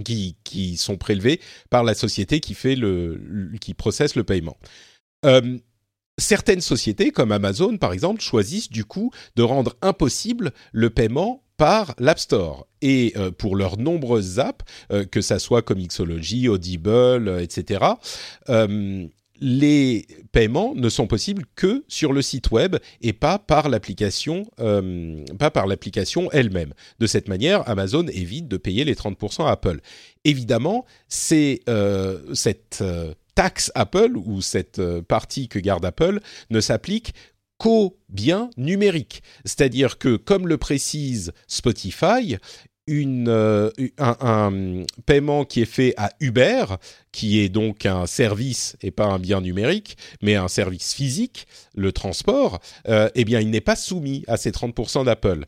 [0.03, 4.57] Qui, qui, sont prélevés par la société qui fait le, qui processe le paiement.
[6.17, 11.95] Certaines sociétés, comme Amazon par exemple, choisissent du coup de rendre impossible le paiement par
[11.99, 12.67] l'App Store.
[12.81, 17.85] Et euh, pour leurs nombreuses apps, euh, que ça soit comme Xology, Audible, euh, etc.,
[19.41, 24.45] les paiements ne sont possibles que sur le site web et pas par l'application,
[25.37, 26.73] pas par l'application elle-même.
[26.99, 29.81] De cette manière, Amazon évite de payer les 30% à Apple.
[30.23, 31.59] Évidemment, c'est
[32.33, 32.81] cette
[33.35, 36.19] taxe Apple ou cette partie que garde Apple
[36.49, 37.13] ne s'applique
[37.57, 39.23] qu'aux biens numériques.
[39.45, 42.37] C'est-à-dire que, comme le précise Spotify,
[42.87, 46.65] euh, un, paiement qui est fait à Uber,
[47.11, 51.91] qui est donc un service et pas un bien numérique, mais un service physique, le
[51.91, 55.45] transport, euh, eh bien, il n'est pas soumis à ces 30% d'Apple.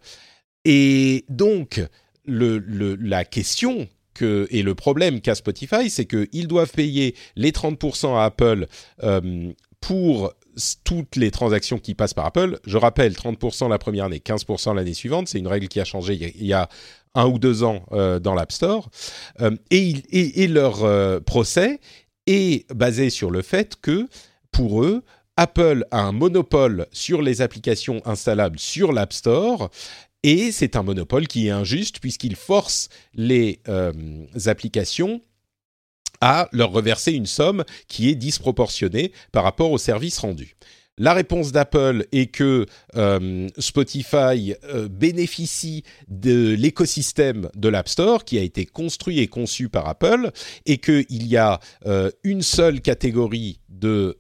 [0.66, 1.82] Et donc,
[2.26, 3.88] la question
[4.22, 8.68] et le problème qu'a Spotify, c'est qu'ils doivent payer les 30% à Apple
[9.82, 10.34] pour
[10.84, 12.60] toutes les transactions qui passent par Apple.
[12.66, 15.28] Je rappelle, 30% la première année, 15% l'année suivante.
[15.28, 16.68] C'est une règle qui a changé il y a
[17.16, 18.90] un ou deux ans euh, dans l'App Store.
[19.42, 21.80] Euh, et, leur euh, procès
[22.26, 24.08] est basé sur le fait que,
[24.52, 25.04] pour eux,
[25.36, 29.70] Apple a un monopole sur les applications installables sur l'App Store.
[30.24, 33.62] Et c'est un monopole qui est injuste puisqu'il force les
[34.46, 35.22] applications
[36.22, 40.56] à leur reverser une somme qui est disproportionnée par rapport au service rendu.
[41.00, 48.40] La réponse d'Apple est que euh, Spotify euh, bénéficie de l'écosystème de l'App Store qui
[48.40, 50.32] a été construit et conçu par Apple
[50.66, 54.18] et qu'il y a euh, une seule catégorie de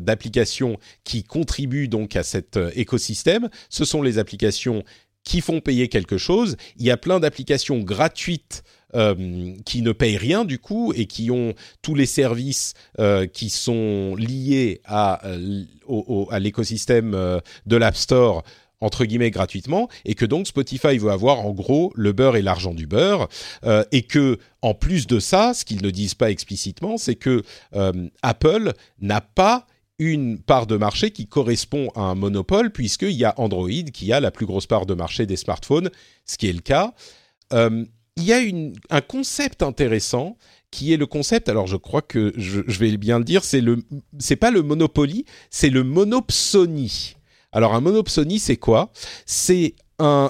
[0.00, 3.48] d'applications qui contribuent donc à cet écosystème.
[3.68, 4.84] Ce sont les applications
[5.24, 6.56] qui font payer quelque chose.
[6.76, 11.30] Il y a plein d'applications gratuites euh, qui ne payent rien du coup et qui
[11.30, 15.64] ont tous les services euh, qui sont liés à, euh,
[16.30, 17.12] à l'écosystème
[17.66, 18.42] de l'App Store
[18.82, 22.74] entre guillemets gratuitement et que donc Spotify veut avoir en gros le beurre et l'argent
[22.74, 23.28] du beurre
[23.90, 27.42] et que en plus de ça, ce qu'ils ne disent pas explicitement, c'est que
[28.22, 29.66] Apple n'a pas
[29.98, 34.20] une part de marché qui correspond à un monopole puisqu'il y a Android qui a
[34.20, 35.90] la plus grosse part de marché des smartphones,
[36.26, 36.92] ce qui est le cas
[38.16, 38.40] il y a
[38.90, 40.36] un concept intéressant
[40.70, 41.48] qui est le concept.
[41.48, 43.44] Alors, je crois que je, vais bien le dire.
[43.44, 43.82] C'est le,
[44.18, 47.16] c'est pas le Monopoly, c'est le monopsonie.
[47.52, 48.90] Alors, un monopsonie, c'est quoi?
[49.26, 49.74] C'est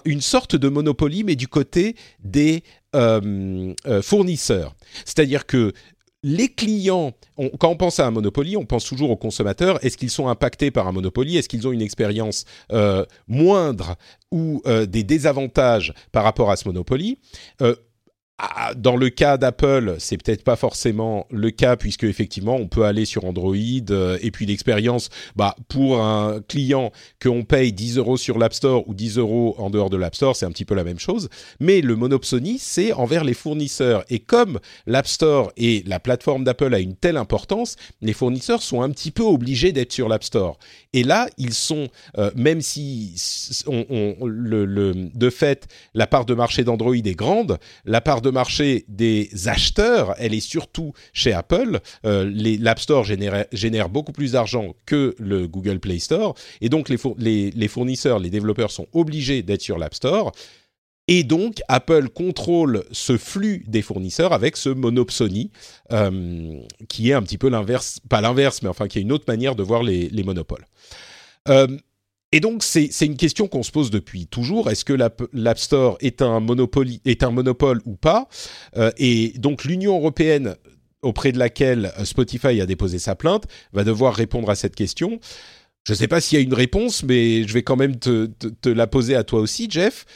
[0.05, 2.63] une sorte de Monopoly, mais du côté des
[2.95, 4.75] euh, euh, fournisseurs.
[5.07, 5.73] C'est-à-dire que
[6.23, 7.13] les clients,
[7.59, 9.83] quand on pense à un Monopoly, on pense toujours aux consommateurs.
[9.83, 11.39] Est-ce qu'ils sont impactés par un Monopoly?
[11.39, 13.97] Est-ce qu'ils ont une expérience euh, moindre
[14.31, 17.19] ou des désavantages par rapport à ce Monopoly?
[18.77, 23.05] Dans le cas d'Apple, c'est peut-être pas forcément le cas puisque effectivement on peut aller
[23.05, 23.55] sur Android
[23.91, 26.91] euh, et puis l'expérience, bah pour un client
[27.23, 30.35] qu'on paye 10 euros sur l'App Store ou 10 euros en dehors de l'App Store,
[30.35, 31.29] c'est un petit peu la même chose.
[31.61, 36.75] Mais le monopsonie, c'est envers les fournisseurs et comme l'App Store et la plateforme d'Apple
[36.75, 40.59] a une telle importance, les fournisseurs sont un petit peu obligés d'être sur l'App Store.
[40.93, 43.15] Et là, ils sont, euh, même si
[43.67, 50.15] de fait la part de marché d'Android est grande, la part de marché des acheteurs,
[50.19, 51.81] elle est surtout chez Apple.
[52.05, 56.35] Euh, L'App Store génère, beaucoup plus d'argent que le Google Play Store.
[56.61, 60.33] Et donc, les, fournisseurs, les développeurs sont obligés d'être sur l'App Store.
[61.09, 65.51] Et donc, Apple contrôle ce flux des fournisseurs avec ce monopsonie,
[65.93, 69.25] euh, qui est un petit peu l'inverse, pas l'inverse, mais enfin qui est une autre
[69.27, 70.65] manière de voir les, les monopoles.
[71.49, 71.67] Euh,
[72.33, 74.71] et donc, c'est une question qu'on se pose depuis toujours.
[74.71, 76.45] Est-ce que l'App Store est un,
[77.05, 78.27] est un monopole ou pas?
[78.79, 80.57] Euh, Et donc, l'Union européenne,
[81.03, 85.21] auprès de laquelle euh, Spotify a déposé sa plainte, va devoir répondre à cette question.
[85.87, 88.31] Je ne sais pas s'il y a une réponse, mais je vais quand même te,
[88.65, 90.07] la poser à toi aussi, Jeff.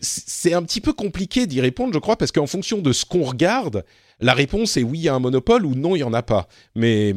[0.00, 3.24] C'est un petit peu compliqué d'y répondre, je crois, parce qu'en fonction de ce qu'on
[3.24, 3.84] regarde,
[4.20, 6.22] la réponse est oui, il y a un monopole ou non, il n'y en a
[6.22, 6.48] pas.
[6.74, 7.14] Mais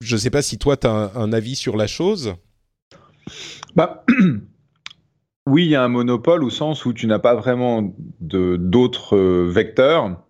[0.00, 2.36] je ne sais pas si toi, tu as un avis sur la chose.
[3.74, 4.04] Bah,
[5.46, 9.48] oui, il y a un monopole au sens où tu n'as pas vraiment d'autres euh,
[9.50, 10.22] vecteurs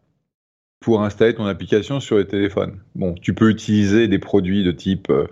[0.80, 2.80] pour installer ton application sur les téléphones.
[2.94, 5.26] Bon, tu peux utiliser des produits de type euh,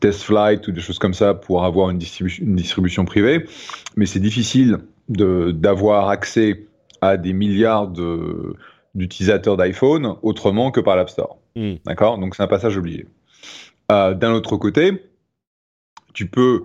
[0.00, 3.46] TestFlight ou des choses comme ça pour avoir une, distribution, privée,
[3.96, 6.66] mais c'est difficile d'avoir accès
[7.00, 7.92] à des milliards
[8.94, 11.38] d'utilisateurs d'iPhone autrement que par l'App Store.
[11.56, 11.74] Hmm.
[11.84, 12.18] D'accord?
[12.18, 13.06] Donc c'est un passage obligé.
[13.90, 15.02] Euh, d'un autre côté,
[16.14, 16.64] tu peux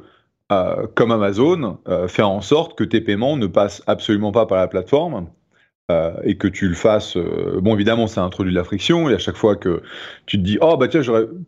[0.49, 4.57] euh, comme Amazon, euh, faire en sorte que tes paiements ne passent absolument pas par
[4.57, 5.27] la plateforme
[5.91, 7.17] euh, et que tu le fasses.
[7.17, 9.81] bon, évidemment, ça introduit de la friction et à chaque fois que
[10.25, 11.01] tu te dis, oh bah tiens,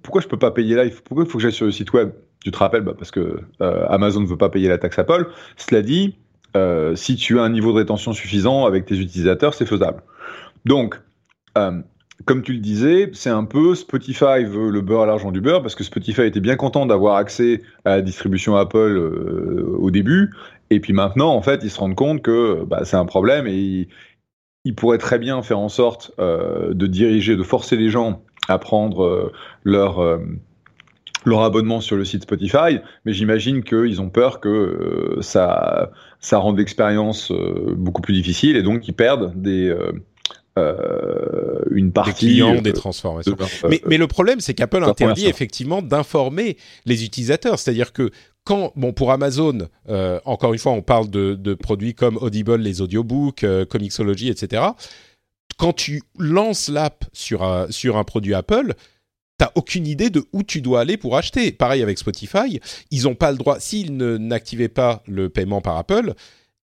[0.04, 0.84] pourquoi je peux pas payer là?
[1.06, 2.12] Pourquoi il faut que j'aille sur le site web?
[2.44, 5.28] Tu te rappelles bah, parce que Amazon ne veut pas payer la taxe Apple.
[5.56, 6.16] Cela dit,
[6.96, 10.04] si tu as un niveau de rétention suffisant avec tes utilisateurs, c'est faisable.
[10.66, 11.00] Donc,
[12.26, 15.62] comme tu le disais, c'est un peu Spotify veut le beurre à l'argent du beurre
[15.62, 20.32] parce que Spotify était bien content d'avoir accès à la distribution Apple euh, au début.
[20.70, 23.88] Et puis maintenant, en fait, ils se rendent compte que bah, c'est un problème et
[24.66, 28.60] ils, pourraient très bien faire en sorte euh, de diriger, de forcer les gens à
[28.60, 29.32] prendre euh,
[29.64, 30.00] leur,
[31.44, 32.80] abonnement sur le site Spotify.
[33.06, 38.88] Mais j'imagine qu'ils ont peur que ça, ça rende l'expérience beaucoup plus difficile et donc
[38.88, 39.76] ils perdent des
[41.72, 43.36] une partie des clients, des transformations.
[43.70, 47.60] mais, mais, le problème, c'est qu'Apple interdit effectivement d'informer les utilisateurs.
[47.60, 48.12] C'est-à-dire que
[48.50, 52.56] quand, bon, pour Amazon, euh, encore une fois, on parle de, de, produits comme Audible,
[52.56, 54.64] les audiobooks, euh, Comixology, etc.
[55.58, 58.74] Quand tu lances l'app sur un, sur un produit Apple,
[59.38, 61.52] t'as aucune idée de où tu dois aller pour acheter.
[61.52, 66.14] Pareil avec Spotify, ils n'ont pas le droit, s'ils n'activaient pas le paiement par Apple,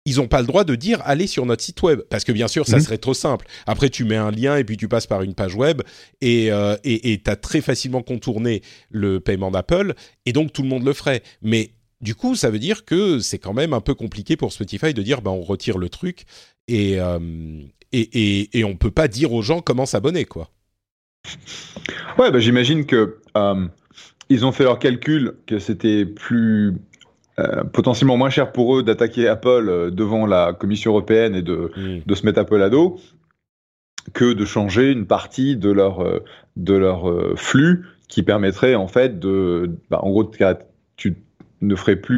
[0.05, 2.47] ils n'ont pas le droit de dire allez sur notre site web parce que bien
[2.47, 2.83] sûr ça mhm.
[2.83, 3.45] serait trop simple.
[3.65, 5.81] Après tu mets un lien et puis tu passes par une page web
[6.21, 9.93] et euh, et tu as très facilement contourné le paiement d'Apple
[10.25, 11.23] et donc tout le monde le ferait.
[11.41, 14.93] Mais du coup ça veut dire que c'est quand même un peu compliqué pour Spotify
[14.93, 16.25] de dire ben on retire le truc
[16.67, 17.19] et euh,
[17.91, 17.99] et,
[18.41, 20.49] et, et on peut pas dire aux gens comment s'abonner quoi.
[22.17, 23.67] Ouais bah j'imagine que euh,
[24.29, 26.75] ils ont fait leur calcul que c'était plus
[27.39, 31.71] euh, potentiellement moins cher pour eux d'attaquer Apple euh, devant la Commission européenne et de,
[31.75, 32.01] mm.
[32.05, 32.99] de se mettre Apple à dos
[34.13, 36.23] que de changer une partie de leur, euh,
[36.57, 40.29] de leur flux qui permettrait en fait de, bah, en gros,
[40.95, 41.15] tu
[41.61, 42.17] ne ferais plus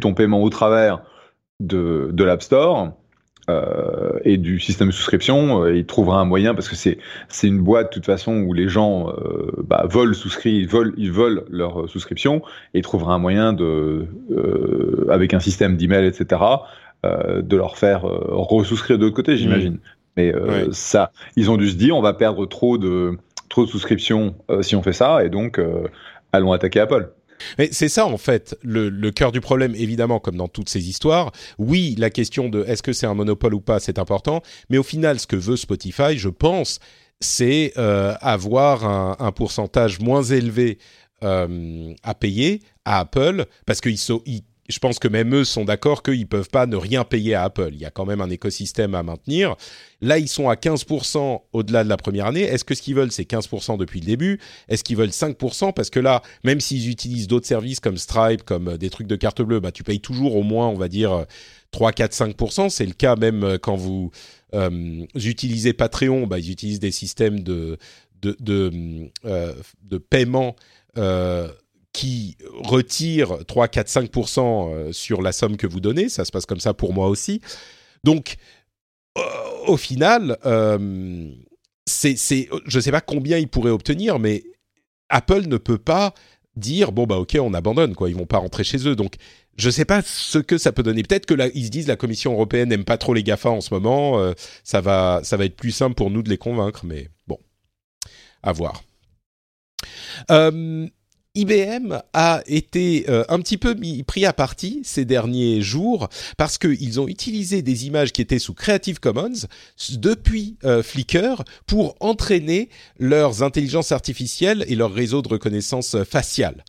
[0.00, 1.02] Ton paiement au travers
[1.60, 2.92] de, de l'App Store
[3.50, 7.48] euh, et du système de souscription, euh, il trouvera un moyen parce que c'est c'est
[7.48, 11.10] une boîte de toute façon où les gens euh, bah, veulent souscrire, ils veulent ils
[11.10, 16.40] veulent leur souscription et il trouvera un moyen de euh, avec un système d'email etc
[17.04, 19.74] euh, de leur faire resouscrire de l'autre côté, j'imagine.
[19.74, 19.80] Mmh.
[20.16, 20.34] Mais
[20.72, 23.16] ça, ils ont dû se dire on va perdre trop de
[23.48, 25.58] trop de souscriptions si on fait ça et donc
[26.32, 27.10] allons attaquer Apple.
[27.58, 31.32] Mais c'est ça en fait le, cœur du problème, évidemment, comme dans toutes ces histoires.
[31.58, 34.42] Oui, la question de est-ce que c'est un monopole ou pas, c'est important.
[34.70, 36.78] Mais au final, ce que veut Spotify, je pense,
[37.20, 40.78] c'est euh, avoir un, pourcentage moins élevé
[41.22, 46.02] euh, à payer à Apple, parce qu'ils ils je pense que même eux sont d'accord
[46.02, 47.70] qu'ils peuvent pas ne rien payer à Apple.
[47.72, 49.56] Il y a quand même un écosystème à maintenir.
[50.00, 52.42] Là, ils sont à 15% au-delà de la première année.
[52.42, 54.40] Est-ce que ce qu'ils veulent, c'est 15% depuis le début?
[54.68, 58.68] Est-ce qu'ils veulent 5% Parce que là, même s'ils utilisent d'autres services comme Stripe, comme
[58.68, 61.26] euh, des trucs de carte bleue, bah, tu payes toujours au moins, on va dire,
[61.72, 62.70] 3, 4, 5%.
[62.70, 64.12] C'est le cas même euh, quand vous
[64.54, 67.78] euh, utilisez Patreon, bah, ils utilisent des systèmes de,
[68.22, 70.54] de, de, paiement
[71.92, 76.08] qui retire 3, 4, 5% sur la somme que vous donnez.
[76.08, 77.40] Ça se passe comme ça pour moi aussi.
[78.04, 78.36] Donc,
[79.18, 79.20] euh,
[79.66, 81.30] au final, euh,
[81.86, 84.44] c'est, je ne sais pas combien ils pourraient obtenir, mais
[85.08, 86.14] Apple ne peut pas
[86.54, 89.14] dire bon bah ok on abandonne quoi ils vont pas rentrer chez eux donc
[89.56, 91.96] je sais pas ce que ça peut donner peut-être que là ils se disent la
[91.96, 95.46] commission européenne n'aime pas trop les Gafa en ce moment euh, ça va ça va
[95.46, 97.38] être plus simple pour nous de les convaincre mais bon
[98.42, 98.82] à voir
[100.30, 100.86] euh,
[101.34, 106.58] IBM a été euh, un petit peu mis, pris à partie ces derniers jours parce
[106.58, 109.46] qu'ils ont utilisé des images qui étaient sous Creative Commons
[109.92, 112.68] depuis euh, Flickr pour entraîner
[112.98, 116.64] leurs intelligences artificielles et leur réseau de reconnaissance faciale.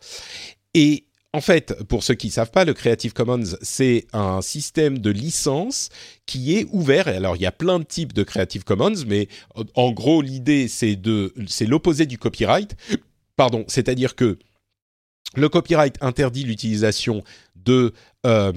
[0.74, 5.00] Et en fait, pour ceux qui ne savent pas, le Creative Commons, c'est un système
[5.00, 5.90] de licence
[6.26, 7.10] qui est ouvert.
[7.10, 9.28] Et alors, il y a plein de types de Creative Commons, mais
[9.74, 12.76] en gros, l'idée, c'est de, c'est l'opposé du copyright.
[13.36, 14.38] Pardon, c'est-à-dire que
[15.36, 17.24] le copyright interdit l'utilisation
[17.66, 17.94] de,
[18.26, 18.52] euh,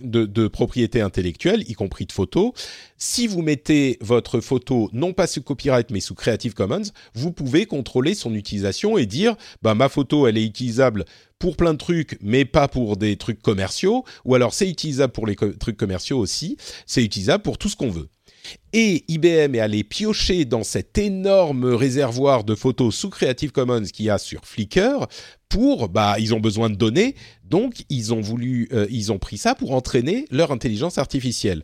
[0.00, 2.52] de, de, propriétés intellectuelles, y compris de photos.
[2.96, 7.66] Si vous mettez votre photo non pas sous copyright mais sous Creative Commons, vous pouvez
[7.66, 11.04] contrôler son utilisation et dire bah, ma photo elle est utilisable
[11.38, 15.26] pour plein de trucs mais pas pour des trucs commerciaux ou alors c'est utilisable pour
[15.26, 18.08] les trucs commerciaux aussi, c'est utilisable pour tout ce qu'on veut.
[18.72, 24.06] Et IBM est allé piocher dans cet énorme réservoir de photos sous Creative Commons qu'il
[24.06, 25.06] y a sur Flickr
[25.48, 29.38] pour, bah, ils ont besoin de données, donc ils ont voulu, euh, ils ont pris
[29.38, 31.62] ça pour entraîner leur intelligence artificielle.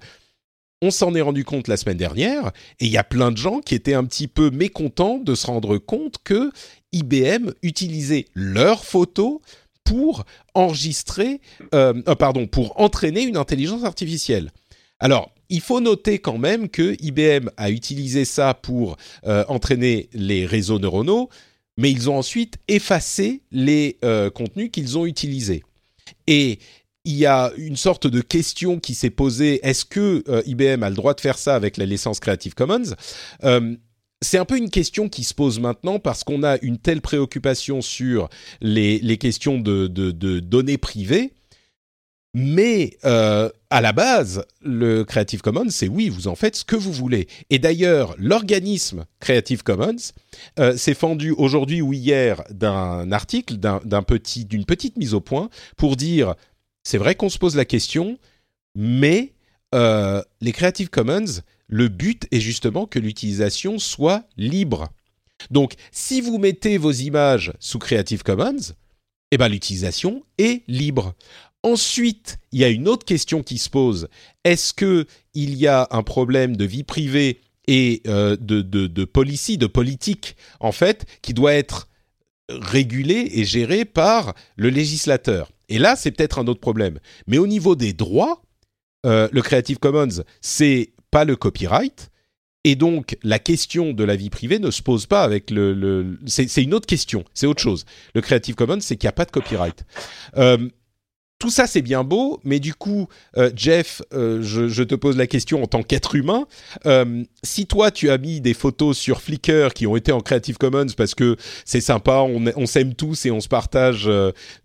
[0.82, 2.48] On s'en est rendu compte la semaine dernière,
[2.80, 5.46] et il y a plein de gens qui étaient un petit peu mécontents de se
[5.46, 6.50] rendre compte que
[6.92, 9.40] IBM utilisait leurs photos
[9.84, 11.40] pour enregistrer,
[11.74, 14.50] euh, euh, pardon, pour entraîner une intelligence artificielle.
[14.98, 18.96] Alors, il faut noter quand même que IBM a utilisé ça pour
[19.27, 21.29] euh, entraîner les réseaux neuronaux,
[21.77, 25.62] mais ils ont ensuite effacé les euh, contenus qu'ils ont utilisés.
[26.27, 26.58] Et
[27.04, 30.88] il y a une sorte de question qui s'est posée est-ce que euh, IBM a
[30.88, 32.94] le droit de faire ça avec la licence Creative Commons?
[34.23, 37.83] C'est un peu une question qui se pose maintenant parce qu'on a une telle préoccupation
[37.83, 38.31] sur
[38.62, 41.33] les, questions de, de, données privées
[42.33, 42.96] mais
[43.75, 47.27] à la base, le Creative Commons, c'est oui, vous en faites ce que vous voulez.
[47.50, 49.96] Et d'ailleurs, l'organisme Creative Commons
[50.60, 56.37] euh, s'est fendu aujourd'hui ou hier d'un article, d'une petite mise au point pour dire,
[56.85, 58.16] c'est vrai qu'on se pose la question,
[58.77, 59.33] mais
[59.75, 64.87] euh, les Creative Commons, le but est justement que l'utilisation soit libre.
[65.50, 68.72] Donc, si vous mettez vos images sous Creative Commons,
[69.35, 71.12] eh ben, l'utilisation est libre.
[71.65, 74.08] Ensuite, il y a une autre question qui se pose.
[74.44, 79.04] Est-ce que il y a un problème de vie privée et euh, de, de, de
[79.06, 81.88] politique, en fait, qui doit être
[82.50, 85.50] régulé et géré par le législateur?
[85.71, 86.98] Et là, c'est peut-être un autre problème.
[87.27, 88.42] Mais au niveau des droits,
[89.06, 92.10] euh, le Creative Commons, c'est pas le copyright.
[92.65, 95.73] Et donc, la question de la vie privée ne se pose pas avec le...
[95.73, 97.87] le c'est une autre question, c'est autre chose.
[98.15, 99.85] Le Creative Commons, c'est qu'il n'y a pas de copyright.
[100.37, 100.69] Euh,
[101.44, 105.26] tout ça c'est bien beau, mais du coup, euh, Jeff, euh, je, te pose la
[105.26, 106.46] question en tant qu'être humain.
[106.86, 110.56] Euh, si toi tu as mis des photos sur Flickr qui ont été en Creative
[110.56, 111.36] Commons parce que
[111.66, 114.10] c'est sympa, on, s'aime tous et on se partage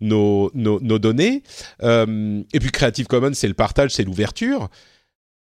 [0.00, 1.42] nos, données,
[1.82, 4.70] et puis Creative Commons c'est le partage, c'est l'ouverture.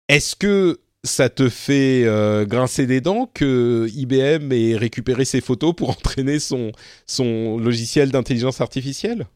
[0.08, 2.06] Est-ce que ça te fait
[2.48, 9.26] grincer des dents que IBM ait récupéré ces photos pour entraîner son logiciel d'intelligence artificielle?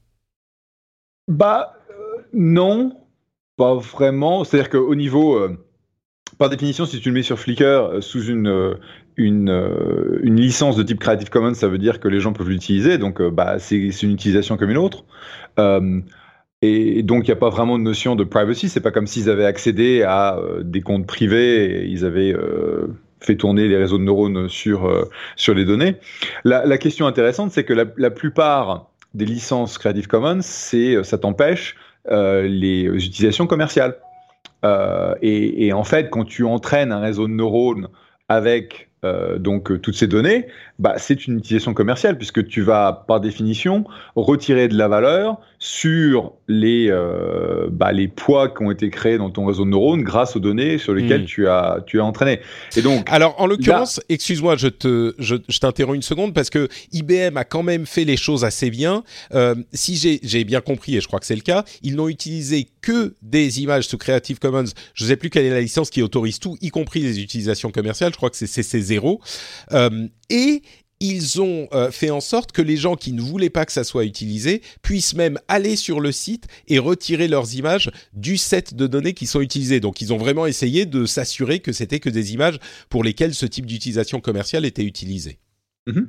[1.28, 2.96] Bah, euh, non,
[3.56, 4.44] pas vraiment.
[4.44, 5.56] C'est-à-dire qu'au niveau, euh,
[6.38, 8.76] par définition, si tu le mets sur Flickr euh, sous une,
[9.16, 9.48] une,
[10.22, 12.98] une, licence de type Creative Commons, ça veut dire que les gens peuvent l'utiliser.
[12.98, 15.04] Donc, bah, c'est une utilisation comme une autre.
[16.62, 18.68] et donc, il n'y a pas vraiment de notion de privacy.
[18.68, 22.34] C'est pas comme s'ils avaient accédé à des comptes privés et ils avaient
[23.20, 25.96] fait tourner les réseaux de neurones sur, sur les données.
[26.42, 31.02] La, la question intéressante, c'est que la, la plupart des licences Creative Commons, c'est euh,
[31.02, 31.76] ça t'empêche
[32.10, 33.96] euh, les utilisations commerciales.
[34.64, 37.88] Euh, et, et, en fait, quand tu entraînes un réseau de neurones
[38.28, 40.46] avec euh, donc euh, toutes ces données,
[40.78, 43.84] bah, c'est une utilisation commerciale puisque tu vas par définition
[44.16, 49.30] retirer de la valeur sur les, euh, bah, les poids qui ont été créés dans
[49.30, 51.26] ton réseau de neurones grâce aux données sur lesquelles hmm.
[51.26, 52.40] tu, as, tu as entraîné.
[52.76, 56.68] Et donc, Alors en l'occurrence, excuse-moi, je, te, je, je t'interromps une seconde parce que
[56.92, 59.02] IBM a quand même fait les choses assez bien.
[59.72, 62.68] si j'ai, j'ai bien compris, et je crois que c'est le cas, ils n'ont utilisé
[62.80, 64.64] que des images sous Creative Commons.
[64.94, 67.70] Je ne sais plus quelle est la licence qui autorise tout, y compris les utilisations
[67.70, 68.12] commerciales.
[68.12, 68.93] Je crois que c'est CC0
[69.72, 70.62] euh, et
[71.00, 73.84] ils ont euh, fait en sorte que les gens qui ne voulaient pas que ça
[73.84, 78.86] soit utilisé puissent même aller sur le site et retirer leurs images du set de
[78.86, 79.80] données qui sont utilisées.
[79.80, 83.46] Donc ils ont vraiment essayé de s'assurer que c'était que des images pour lesquelles ce
[83.46, 85.38] type d'utilisation commerciale était utilisé.
[85.86, 86.08] Mhm.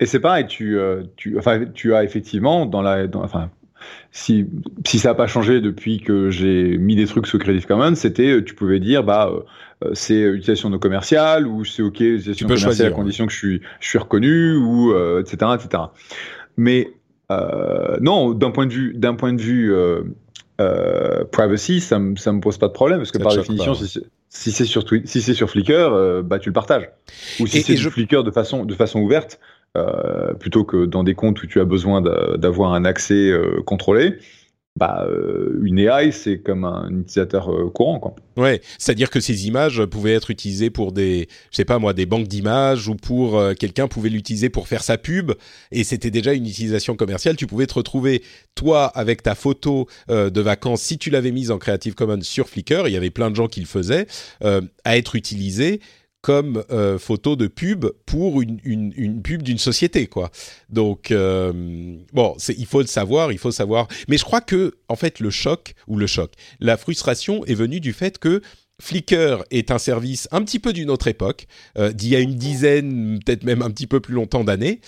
[0.00, 3.06] Et c'est pareil, tu, euh, tu, as effectivement dans la,
[4.12, 4.46] si,
[4.86, 8.42] si ça n'a pas changé depuis que j'ai mis des trucs sous Creative Commons, c'était,
[8.44, 9.30] tu pouvais dire, bah,
[9.84, 13.60] euh, c'est utilisation non commerciale ou c'est ok utilisation commerciale à condition que je suis,
[13.80, 15.82] je suis reconnu ou etc euh, etc.
[16.56, 16.92] Mais
[17.32, 19.74] euh, non, d'un point de vue d'un point de vue
[21.32, 24.64] privacy, ça me ça me pose pas de problème parce que par définition, si, c'est
[24.64, 26.88] sur si c'est sur Flickr, bah tu le partages.
[27.40, 29.40] Ou si c'est sur Flickr de façon de façon ouverte,
[30.38, 32.00] plutôt que dans des comptes où tu as besoin
[32.36, 33.32] d'avoir un accès
[33.66, 34.18] contrôlé,
[34.76, 38.16] bah, euh, une AI, c'est comme un utilisateur euh, courant, quoi.
[38.36, 42.06] Ouais, c'est-à-dire que ces images pouvaient être utilisées pour des, je sais pas moi, des
[42.06, 45.30] banques d'images ou pour euh, quelqu'un pouvait l'utiliser pour faire sa pub
[45.70, 47.36] et c'était déjà une utilisation commerciale.
[47.36, 48.24] Tu pouvais te retrouver
[48.56, 52.88] toi avec ta photo de vacances si tu l'avais mise en Creative Commons sur Flickr.
[52.88, 54.06] Il y avait plein de gens qui le faisaient
[54.40, 55.80] à être utilisée
[56.24, 60.30] comme euh, photo de pub pour une, une, une pub d'une société, quoi.
[60.70, 61.52] Donc euh,
[62.14, 63.88] bon, il faut le savoir, il faut savoir.
[64.08, 67.78] Mais je crois que en fait le choc ou le choc, la frustration est venue
[67.78, 68.40] du fait que
[68.80, 71.46] Flickr est un service un petit peu d'une autre époque,
[71.76, 74.80] euh, d'il y a une dizaine, peut-être même un petit peu plus longtemps d'années,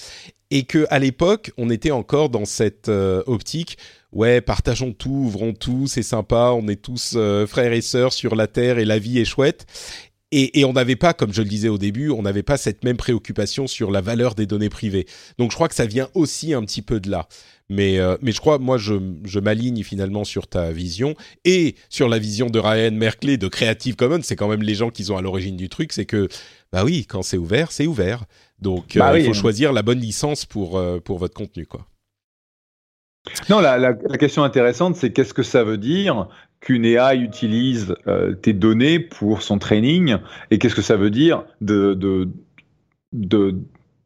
[0.51, 3.77] et que à l'époque on était encore dans cette euh, optique
[4.13, 7.19] ouais partageons tout ouvrons tout c'est sympa on est tous
[7.49, 9.67] frères et sœurs sur la terre et la vie est chouette
[10.33, 12.97] et, on n'avait pas, comme je le disais au début, on n'avait pas cette même
[12.97, 15.07] préoccupation sur la valeur des données privées.
[15.39, 17.29] Donc je crois que ça vient aussi un petit peu de là.
[17.69, 21.15] Mais, euh, mais je crois, moi, je, je m'aligne finalement sur ta vision
[21.45, 24.21] et sur la vision de Ryan Merkley de Creative Commons.
[24.23, 25.93] C'est quand même les gens qui sont à l'origine du truc.
[25.93, 26.29] C'est que,
[26.73, 28.25] bah oui, quand c'est ouvert, c'est ouvert.
[28.61, 31.87] Donc bah euh, il faut choisir la bonne licence pour, euh, pour votre contenu, quoi.
[33.51, 36.29] Non, la, la, la question intéressante, c'est qu'est-ce que ça veut dire
[36.67, 37.95] qu'une AI utilise
[38.43, 40.17] tes données pour son training
[40.51, 42.29] et qu'est-ce que ça veut dire de, de,
[43.13, 43.55] de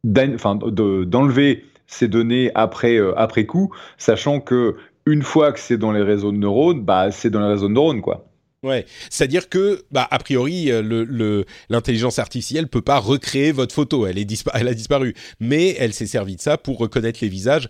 [0.05, 6.33] d'enlever ces données après, après coup, sachant que une fois que c'est dans les réseaux
[6.33, 8.27] de neurones, bah, c'est dans les réseaux de neurones, quoi.
[8.63, 14.07] Ouais, c'est-à-dire que, bah, a priori, euh, l'intelligence artificielle peut pas recréer votre photo.
[14.07, 17.69] Elle est elle a disparu, mais elle s'est servie de ça pour reconnaître les visages.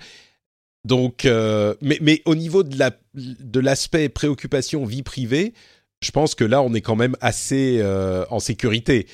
[0.84, 5.52] Donc, euh, mais, au niveau de la de l'aspect préoccupation vie privée,
[6.00, 9.06] je pense que là, on est quand même assez euh, en sécurité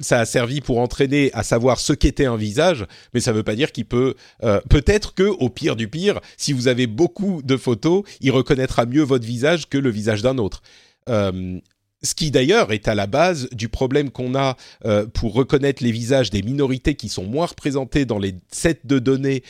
[0.00, 3.42] ça a servi pour entraîner à savoir ce qu'était un visage, mais ça ne veut
[3.42, 4.14] pas dire qu'il peut.
[4.42, 8.86] Euh, peut-être que, au pire du pire, si vous avez beaucoup de photos, il reconnaîtra
[8.86, 10.62] mieux votre visage que le visage d'un autre.
[11.98, 15.82] Euh, ce qui d'ailleurs est à la base du problème qu'on a euh, pour reconnaître
[15.82, 19.42] les visages des minorités qui sont moins représentées dans les sets de données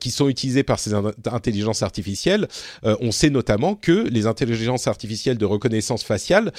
[0.00, 2.48] qui sont utilisés par ces intelligences artificielles.
[2.82, 6.52] on sait notamment que les intelligences artificielles de reconnaissance faciale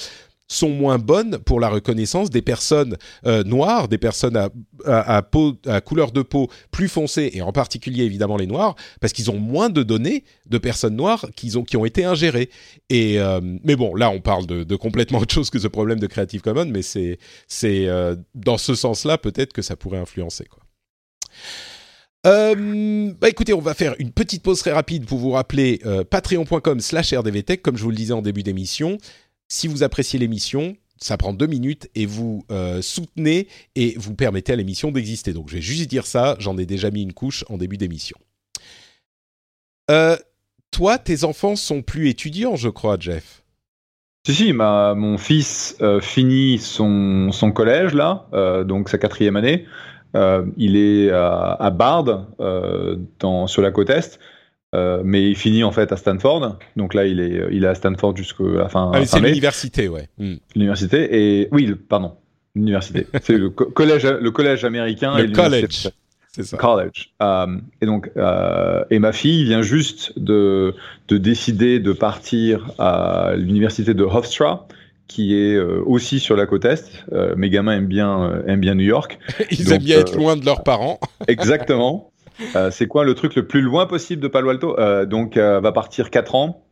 [0.48, 2.96] sont moins bonnes pour la reconnaissance des personnes
[3.26, 4.50] euh, noires, des personnes à,
[4.86, 9.12] à, peau, à couleur de peau plus foncée, et en particulier évidemment les noirs, parce
[9.12, 12.48] qu'ils ont moins de données de personnes noires qui ont, qui ont été ingérées.
[12.88, 16.06] Et, euh, mais bon, là on parle de, complètement autre chose que ce problème de
[16.06, 17.18] Creative Commons, mais c'est
[17.64, 20.46] euh, dans ce sens-là peut-être que ça pourrait influencer.
[20.46, 20.62] Quoi.
[22.24, 25.80] Bah écoutez, on va faire une petite pause très rapide pour vous rappeler
[26.10, 28.98] patreon.com slash rdvtech, comme je vous le disais en début d'émission.
[29.48, 34.52] Si vous appréciez l'émission, ça prend deux minutes et vous euh, soutenez et vous permettez
[34.52, 35.32] à l'émission d'exister.
[35.32, 38.18] Donc je vais juste dire ça, j'en ai déjà mis une couche en début d'émission.
[39.90, 40.16] Euh,
[40.70, 43.42] toi, tes enfants sont plus étudiants, je crois, Jeff.
[44.26, 48.26] Si, si, mon fils euh, finit son, collège, là,
[48.64, 49.66] donc sa quatrième année.
[50.58, 52.26] il est à, Bard,
[53.46, 54.18] sur la côte Est.
[54.74, 56.58] Euh, mais il finit en fait à Stanford.
[56.76, 58.90] Donc là, il est, il est à Stanford jusqu'à la fin.
[58.94, 60.08] Ah, c'est l'université, ouais.
[60.18, 60.34] Hmm.
[60.54, 62.12] L'université et oui, pardon,
[62.54, 63.06] l'université.
[63.22, 65.18] c'est le collège, le collège américain.
[65.18, 65.88] Le college.
[66.38, 66.56] C'est ça.
[66.56, 67.12] College.
[67.22, 70.74] Euh, et donc, euh, et ma fille vient juste de,
[71.08, 74.68] de décider de partir à l'université de Hofstra,
[75.08, 77.04] qui est euh, aussi sur la côte est.
[77.12, 79.18] Euh, mes gamins aiment bien, aiment bien New York.
[79.50, 81.00] Ils aiment bien être loin de leurs parents.
[81.26, 82.12] exactement.
[82.56, 84.78] Euh, c'est quoi le truc le plus loin possible de Palo Alto?
[84.78, 86.64] Euh, Donc, euh, va partir 4 ans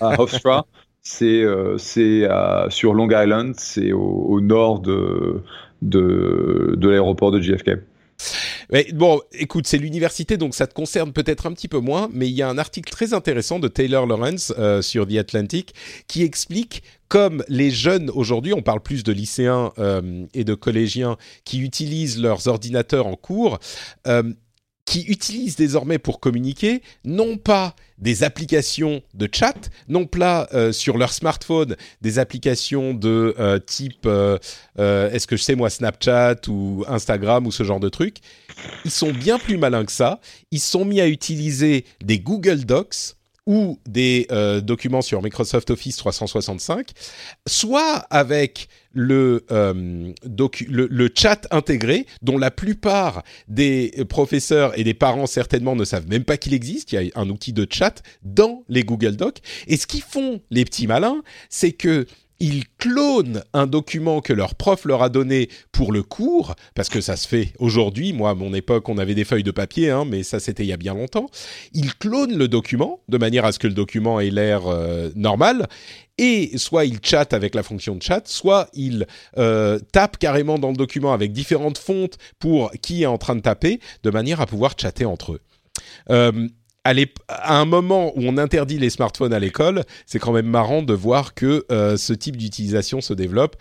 [0.00, 0.66] à Hofstra.
[1.02, 1.44] c'est
[1.78, 2.28] c'est
[2.68, 5.42] sur Long Island, c'est au, nord de,
[5.82, 7.70] de, de l'aéroport de JFK.
[8.72, 12.28] Mais bon, écoute, c'est l'université, donc ça te concerne peut-être un petit peu moins, mais
[12.28, 15.74] il y a un article très intéressant de Taylor Lawrence sur The Atlantic
[16.06, 19.72] qui explique comme les jeunes aujourd'hui, on parle plus de lycéens
[20.34, 23.58] et de collégiens qui utilisent leurs ordinateurs en cours,
[24.84, 30.98] qui utilisent désormais pour communiquer non pas des applications de chat, non pas euh, sur
[30.98, 34.38] leur smartphone des applications de euh, type euh,
[34.76, 38.18] est-ce que je sais moi Snapchat ou Instagram ou ce genre de trucs.
[38.84, 40.20] Ils sont bien plus malins que ça.
[40.50, 43.14] Ils sont mis à utiliser des Google Docs
[43.46, 44.26] ou des
[44.62, 46.90] documents sur Microsoft Office 365,
[47.46, 50.12] soit avec le, euh,
[50.68, 56.08] le, le, chat intégré, dont la plupart des professeurs et des parents certainement ne savent
[56.08, 56.92] même pas qu'il existe.
[56.92, 59.38] Il y a un outil de chat dans les Google Docs.
[59.66, 62.06] Et ce qu'ils font, les petits malins, c'est que
[62.40, 67.00] ils clonent un document que leur prof leur a donné pour le cours, parce que
[67.00, 68.12] ça se fait aujourd'hui.
[68.12, 70.68] Moi, à mon époque, on avait des feuilles de papier, hein, mais ça, c'était il
[70.68, 71.26] y a bien longtemps.
[71.72, 75.68] Ils clonent le document de manière à ce que le document ait l'air euh, normal.
[76.16, 79.06] Et soit ils chattent avec la fonction de chat, soit ils
[79.38, 83.40] euh, tapent carrément dans le document avec différentes fontes pour qui est en train de
[83.40, 85.40] taper, de manière à pouvoir chatter entre eux.
[86.10, 86.48] Euh,
[86.84, 90.94] à, un moment où on interdit les smartphones à l'école, c'est quand même marrant de
[90.94, 93.56] voir que euh, ce type d'utilisation se développe.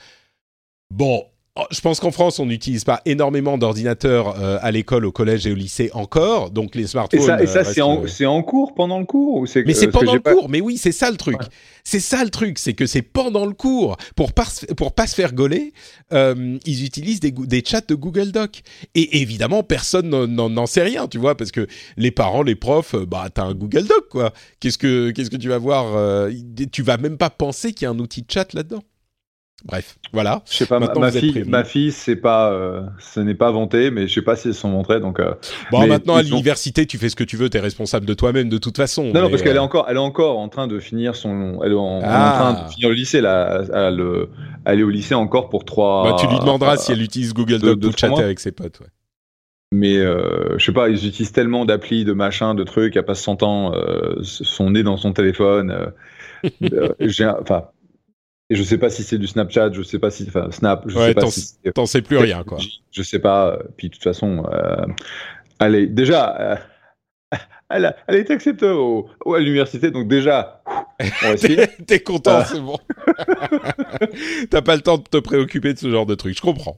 [0.91, 1.25] Bon,
[1.71, 5.51] je pense qu'en France, on n'utilise pas énormément d'ordinateurs euh, à l'école, au collège et
[5.51, 7.19] au lycée encore, donc les smartphones.
[7.41, 10.19] Et ça, ça euh, c'est en, cours, pendant le cours ou Mais c'est pendant le
[10.19, 11.39] cours, mais oui, c'est ça le truc.
[11.83, 13.97] C'est ça le truc, c'est que c'est pendant le cours.
[14.15, 14.45] Pour pas,
[14.77, 15.73] pour pas se faire gauler,
[16.13, 18.61] euh, ils utilisent des, des chats de Google Doc.
[18.95, 23.27] Et évidemment, personne n'en sait rien, tu vois, parce que les parents, les profs, bah,
[23.33, 24.33] t'as un Google Doc, quoi.
[24.59, 26.29] Qu'est-ce que, qu'est-ce que tu vas voir
[26.71, 28.83] Tu vas même pas penser qu'il y a un outil de chat là-dedans.
[29.65, 30.41] Bref, voilà.
[30.49, 34.07] Je sais pas, ma, fille, ma fille, c'est pas, euh, ce n'est pas vanté, mais
[34.07, 35.19] je sais pas si elles sont montrées, donc.
[35.19, 35.33] Euh,
[35.71, 38.47] bon, maintenant à l'université, tu fais ce que tu veux, tu es responsable de toi-même
[38.47, 39.11] de toute façon.
[39.13, 41.59] Non, non, parce qu'elle est euh, encore, elle est encore en train de finir son,
[41.63, 42.69] elle est en, train de ah.
[42.71, 44.01] finir le lycée là, elle,
[44.65, 46.03] elle, est au lycée encore pour trois.
[46.03, 48.79] Bah, tu lui demanderas si elle utilise Google Doc pour chatter avec ses potes.
[48.79, 48.87] Ouais.
[49.73, 53.43] mais je sais pas, ils utilisent tellement d'applis, de machins, de trucs, à pas 100
[53.43, 55.91] ans, euh, sont nés dans son téléphone.
[57.41, 57.65] Enfin,
[58.49, 60.97] et je sais pas si c'est du Snapchat, je sais pas si, enfin, Snap, je
[60.97, 61.57] sais pas si.
[61.73, 62.57] T'en sais plus rien, quoi.
[62.91, 63.59] Je sais pas.
[63.77, 64.85] Puis de toute façon, euh,
[65.59, 66.59] allez, déjà,
[67.69, 70.63] elle a, elle été acceptée au, à l'université, donc déjà,
[71.87, 72.77] T'es content, c'est bon.
[74.49, 76.77] T'as pas le temps de te préoccuper de ce genre de truc, je comprends.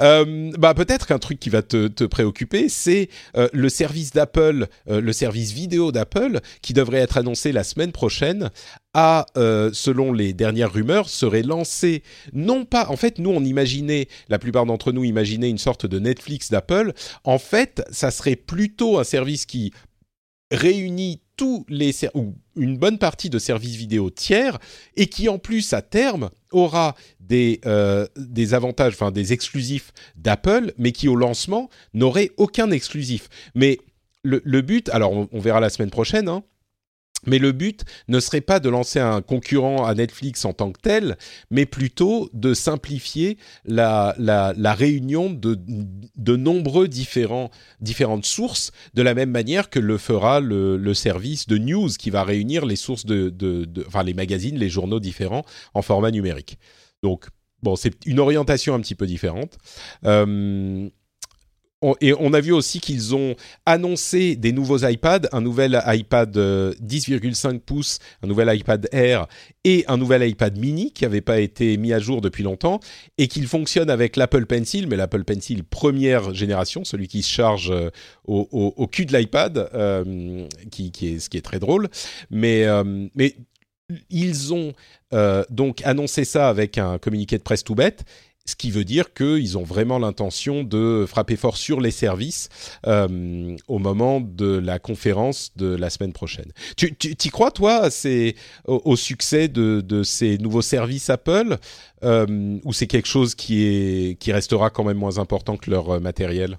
[0.00, 4.66] Euh, bah peut-être qu'un truc qui va te, te préoccuper, c'est euh, le service d'Apple,
[4.88, 8.50] euh, le service vidéo d'Apple, qui devrait être annoncé la semaine prochaine,
[8.94, 14.08] a, euh, selon les dernières rumeurs, serait lancé non pas, en fait, nous on imaginait,
[14.28, 16.92] la plupart d'entre nous imaginaient une sorte de Netflix d'Apple.
[17.24, 19.72] En fait, ça serait plutôt un service qui
[20.50, 24.58] réunit tous les ou une bonne partie de services vidéo tiers
[24.96, 30.74] et qui en plus à terme aura des, euh, des avantages, enfin des exclusifs d'Apple,
[30.76, 33.28] mais qui au lancement n'aurait aucun exclusif.
[33.54, 33.78] Mais
[34.22, 36.44] le, but, alors on, on, verra la semaine prochaine, hein,
[37.26, 40.80] mais le but ne serait pas de lancer un concurrent à Netflix en tant que
[40.80, 41.16] tel,
[41.50, 45.58] mais plutôt de simplifier la, la, réunion de,
[46.16, 47.50] de nombreux différents,
[47.80, 52.10] différentes sources, de la même manière que le fera le, le service de news qui
[52.10, 55.44] va réunir les sources de, de, de, enfin les magazines, les journaux différents
[55.74, 56.58] en format numérique.
[57.02, 57.26] Donc
[57.62, 59.58] bon, c'est une orientation un petit peu différente.
[60.04, 60.88] Euh,
[62.00, 63.34] et on a vu aussi qu'ils ont
[63.66, 69.26] annoncé des nouveaux iPads, un nouvel iPad 10,5 euh, pouces, un nouvel iPad Air
[69.64, 72.80] et un nouvel iPad mini qui n'avait pas été mis à jour depuis longtemps
[73.18, 77.70] et qu'ils fonctionnent avec l'Apple Pencil, mais l'Apple Pencil première génération, celui qui se charge
[77.70, 77.90] euh,
[78.26, 81.88] au, cul de l'iPad, euh, qui, est, ce qui est très drôle.
[82.30, 82.66] Mais,
[84.08, 84.72] ils ont
[85.50, 88.04] donc annoncé ça avec un communiqué de presse tout bête
[88.44, 92.48] ce qui veut dire qu'ils ont vraiment l'intention de frapper fort sur les services
[92.86, 96.52] euh, au moment de la conférence de la semaine prochaine.
[96.76, 98.34] Tu, tu crois, toi, c'est
[98.66, 101.56] au, succès de, ces nouveaux services Apple
[102.02, 106.00] euh, ou c'est quelque chose qui, est, qui restera quand même moins important que leur
[106.00, 106.58] matériel?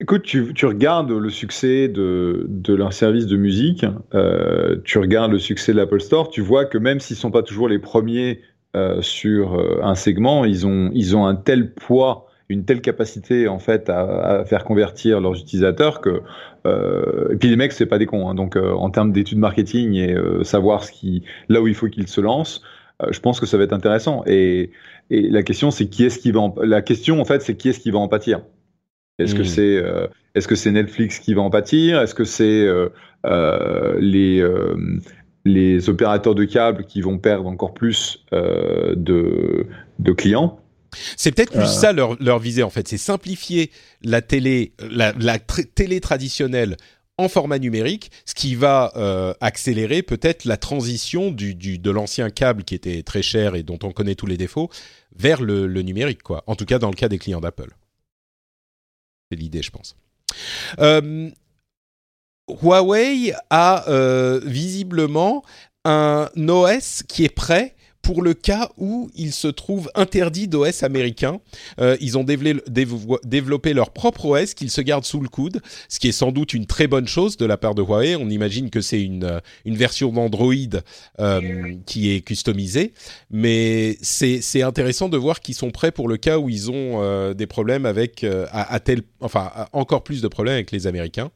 [0.00, 3.84] Écoute, tu, regardes le succès de, leur service de musique,
[4.14, 7.32] euh, tu regardes le succès de l'Apple Store, tu vois que même s'ils ne sont
[7.32, 8.40] pas toujours les premiers
[8.76, 13.48] euh, sur euh, un segment, ils ont, ils ont un tel poids, une telle capacité
[13.48, 16.20] en fait à, à faire convertir leurs utilisateurs que
[16.66, 19.38] euh, et puis les mecs c'est pas des cons hein, donc euh, en termes d'études
[19.38, 22.62] marketing et savoir ce qui là où il faut qu'ils se lancent
[23.10, 24.22] je pense que ça va être intéressant.
[24.26, 24.70] Et,
[25.08, 27.68] et la question c'est qui est-ce qui va en, la question en fait c'est qui
[27.68, 28.40] est-ce qui va en pâtir?
[29.18, 29.38] Est-ce mmh.
[29.38, 29.84] que c'est
[30.34, 32.00] est-ce que c'est Netflix qui va en pâtir?
[32.00, 32.66] Est-ce que c'est
[34.00, 34.42] les
[35.48, 39.66] les opérateurs de câbles qui vont perdre encore plus euh, de,
[39.98, 40.60] de, clients.
[41.16, 41.66] C'est peut-être plus euh...
[41.66, 43.70] ça leur, leur visée en fait, c'est simplifier
[44.02, 46.76] la télé, la, la télé traditionnelle
[47.18, 52.30] en format numérique, ce qui va euh, accélérer peut-être la transition du, du, de l'ancien
[52.30, 54.70] câble qui était très cher et dont on connaît tous les défauts
[55.16, 56.44] vers le, le numérique, quoi.
[56.46, 57.74] En tout cas, dans le cas des clients d'Apple.
[59.30, 59.96] C'est l'idée, je pense.
[60.78, 61.28] Euh,
[62.62, 65.42] Huawei a euh, visiblement
[65.84, 67.74] un OS qui est prêt
[68.08, 71.40] pour le cas où il se trouve interdit d'OS américain.
[71.78, 76.08] Euh, ils ont développé leur propre OS qu'ils se gardent sous le coude, ce qui
[76.08, 78.16] est sans doute une très bonne chose de la part de Huawei.
[78.16, 80.54] On imagine que c'est une, une version d'Android
[81.20, 82.94] euh, qui est customisée,
[83.30, 87.34] mais c'est intéressant de voir qu'ils sont prêts pour le cas où ils ont euh,
[87.34, 91.30] des problèmes avec, euh, à, à tel, enfin, encore plus de problèmes avec les Américains.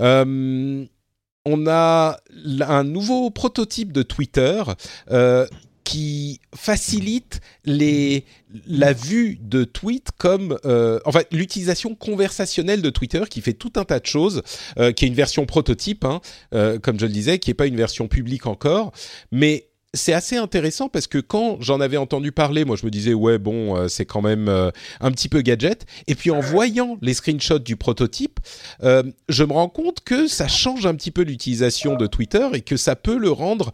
[0.00, 0.84] Euh,
[1.44, 2.18] on a
[2.60, 4.62] un nouveau prototype de Twitter
[5.12, 5.46] euh,
[5.84, 8.24] qui facilite les,
[8.66, 13.72] la vue de tweets comme euh, en fait l'utilisation conversationnelle de Twitter qui fait tout
[13.76, 14.42] un tas de choses
[14.96, 16.20] qui est une version prototype hein,
[16.82, 18.90] comme je le disais qui est pas une version publique encore
[19.30, 23.14] mais c'est assez intéressant parce que quand j'en avais entendu parler, moi je me disais
[23.14, 24.70] ouais bon euh, c'est quand même euh,
[25.00, 25.86] un petit peu gadget.
[26.06, 28.38] Et puis en voyant les screenshots du prototype,
[28.82, 32.60] euh, je me rends compte que ça change un petit peu l'utilisation de Twitter et
[32.60, 33.72] que ça peut le rendre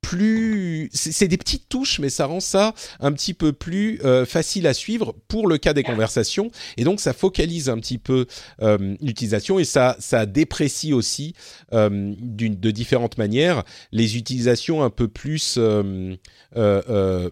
[0.00, 4.66] plus c'est des petites touches mais ça rend ça un petit peu plus euh, facile
[4.66, 6.50] à suivre pour le cas des conversations.
[6.76, 8.26] Et donc ça focalise un petit peu
[8.62, 11.34] euh, l'utilisation et ça ça déprécie aussi
[11.72, 13.64] euh, de différentes manières.
[13.92, 16.16] Les utilisations un peu plus euh,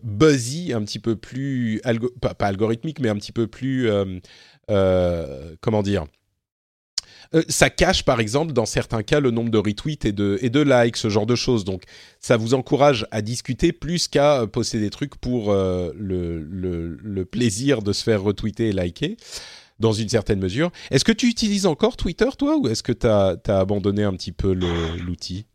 [0.02, 1.80] buzzy un petit peu plus
[2.20, 3.90] pas, pas, algorithmique mais un petit peu plus
[5.60, 6.06] comment dire
[7.35, 10.51] euh, ça cache par exemple dans certains cas le nombre de retweets et de, et
[10.51, 11.64] de likes, ce genre de choses.
[11.64, 11.83] Donc
[12.20, 17.83] ça vous encourage à discuter plus qu'à poster des trucs pour le, le, le, plaisir
[17.83, 19.16] de se faire retweeter et liker
[19.79, 20.70] dans une certaine mesure.
[20.91, 24.12] Est-ce que tu utilises encore Twitter toi ou est-ce que tu as, as, abandonné un
[24.12, 25.47] petit peu l'outil?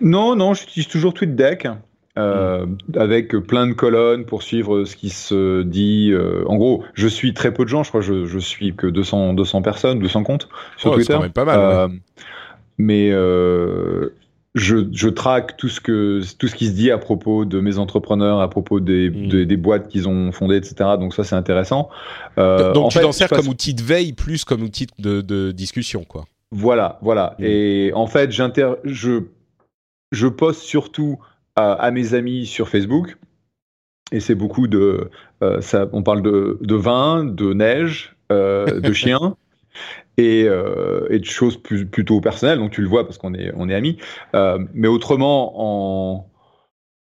[0.00, 1.68] Non, non, j'utilise toujours TweetDeck.
[2.18, 2.64] Euh,
[2.94, 6.12] avec plein de colonnes pour suivre ce qui se dit.
[6.12, 8.74] Euh, en gros, je suis très peu de gens, je crois que je, je suis
[8.74, 10.48] que 200, 200 personnes, 200 comptes
[10.78, 11.08] sur Twitter.
[11.08, 11.58] C'est quand même pas mal.
[11.60, 11.88] Euh,
[12.78, 13.10] mais
[14.54, 17.76] je, je traque tout ce, que, tout ce qui se dit à propos de mes
[17.76, 19.44] entrepreneurs, à propos des, hmm.
[19.44, 20.74] des, boîtes qu'ils ont fondées, etc.
[20.98, 21.90] Donc ça, c'est intéressant.
[22.38, 26.24] Donc tu t'en sers comme outil de veille plus comme outil de, de discussion, quoi.
[26.50, 27.36] Voilà, voilà.
[27.38, 27.44] Hmm.
[27.44, 29.22] Et en fait, je,
[30.12, 31.18] je poste surtout
[31.56, 33.16] à, mes amis sur Facebook.
[34.12, 35.10] Et c'est beaucoup de.
[35.42, 39.36] Euh, ça, on parle de, de, vin, de neige, euh, de chiens.
[40.18, 43.52] Et, euh, et, de choses plus, plutôt personnelles, donc tu le vois parce qu'on est,
[43.54, 43.98] on est amis.
[44.72, 46.30] mais autrement, en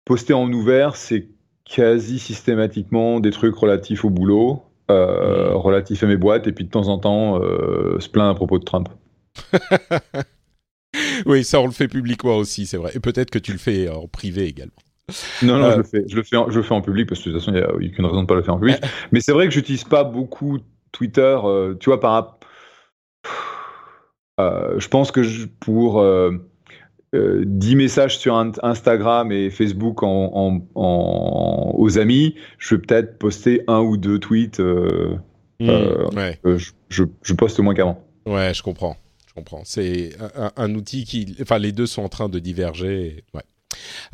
[0.04, 1.30] poster en ouvert, c'est
[1.64, 4.94] quasi systématiquement des trucs relatifs au boulot, mmh.
[5.54, 7.40] relatifs à mes boîtes, et puis de temps en temps,
[8.00, 8.90] se plaint à propos de Trump.
[11.26, 12.92] oui, ça on le fait publiquement aussi, c'est vrai.
[12.96, 14.74] Et peut-être que tu le fais en privé également.
[15.44, 17.08] Non, non, je, euh, le fais, je, le fais en, je le fais en public
[17.08, 18.56] parce que de toute façon, il n'y a aucune raison de ne pas le faire
[18.56, 18.78] en public.
[19.12, 20.60] Mais c'est vrai que j'utilise pas beaucoup
[20.92, 22.40] Twitter, euh, tu vois, par
[24.40, 25.22] euh, je pense que
[25.60, 26.04] pour
[27.14, 33.98] 10 messages sur Instagram et Facebook en, aux amis, je vais peut-être poster un ou
[33.98, 34.60] deux tweets.
[34.60, 35.70] Mmh,
[36.44, 38.04] je, je, je, poste moins qu'avant.
[38.26, 38.98] Ouais, je comprends
[39.36, 39.64] comprends.
[39.66, 40.16] C'est
[40.56, 43.24] un, outil qui, enfin, les deux sont en train de diverger.
[43.34, 43.44] Ouais.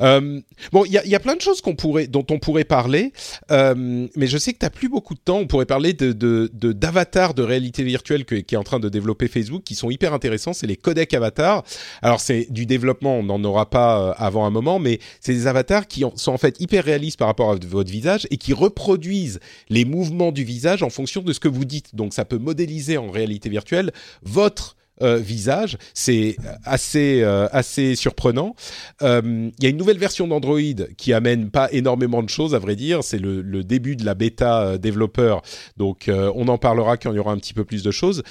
[0.01, 0.41] Euh,
[0.71, 3.13] bon, il y, y, a plein de choses qu'on pourrait, dont on pourrait parler,
[3.51, 5.37] euh, mais je sais que tu n'as plus beaucoup de temps.
[5.37, 9.27] On pourrait parler de, d'avatars de, réalité virtuelle que, qui est en train de développer
[9.27, 10.53] Facebook, qui sont hyper intéressants.
[10.53, 11.63] C'est les codecs avatars.
[12.01, 15.47] Alors c'est du développement, on n'en aura pas euh, avant un moment, mais c'est des
[15.47, 19.39] avatars qui sont en fait hyper réalistes par rapport à votre visage et qui reproduisent
[19.69, 21.95] les mouvements du visage en fonction de ce que vous dites.
[21.95, 23.91] Donc ça peut modéliser en réalité virtuelle
[24.23, 25.77] votre euh, visage.
[25.93, 28.55] C'est assez, euh, assez surprenant.
[29.01, 30.59] Euh, il y a une nouvelle version d'Android
[30.95, 33.03] qui amène pas énormément de choses, à vrai dire.
[33.03, 35.41] C'est le, le, début de la bêta développeur.
[35.77, 38.21] Donc, on en parlera quand il y aura un petit peu plus de choses.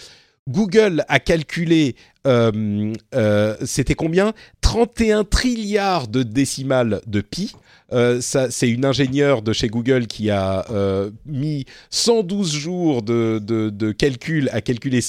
[0.49, 4.33] Google a calculé, euh, euh, c'était combien?
[4.63, 7.55] 31 trilliards de décimales de pi.
[7.93, 10.65] Euh, c'est une ingénieure de chez Google qui a
[11.27, 15.01] mis 112 jours de, calcul à calculer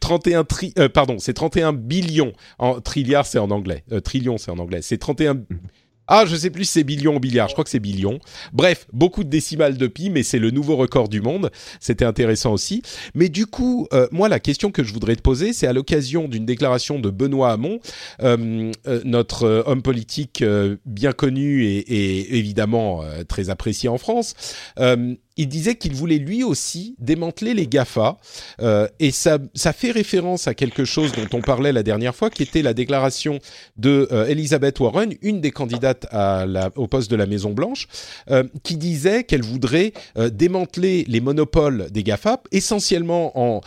[0.00, 0.44] 31
[0.92, 2.32] pardon, c'est 31 billions.
[2.58, 3.84] En trilliards, c'est en anglais.
[4.04, 4.80] trillion, c'est en anglais.
[4.82, 5.42] C'est 31
[6.08, 8.18] ah, je sais plus si c'est billion ou milliard, je crois que c'est billion.
[8.52, 11.50] Bref, beaucoup de décimales de pi, mais c'est le nouveau record du monde.
[11.80, 12.82] C'était intéressant aussi.
[13.14, 16.28] Mais du coup, euh, moi, la question que je voudrais te poser, c'est à l'occasion
[16.28, 17.80] d'une déclaration de Benoît Hamon,
[18.22, 20.44] euh, euh, notre homme politique
[20.86, 24.34] bien connu et, et évidemment très apprécié en France
[25.36, 28.18] il disait qu'il voulait lui aussi démanteler les GAFA.
[28.60, 29.38] Euh, et ça,
[29.72, 33.38] fait référence à quelque chose dont on parlait la dernière fois, qui était la déclaration
[33.76, 36.06] de euh, Elizabeth Warren, une des candidates
[36.76, 37.88] au poste de la Maison Blanche,
[38.30, 39.92] euh, qui disait qu'elle voudrait
[40.32, 43.60] démanteler les monopoles des GAFA, essentiellement en,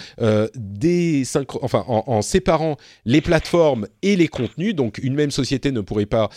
[2.22, 4.76] séparant les plateformes et les contenus.
[4.76, 6.30] Donc une même société ne pourrait pas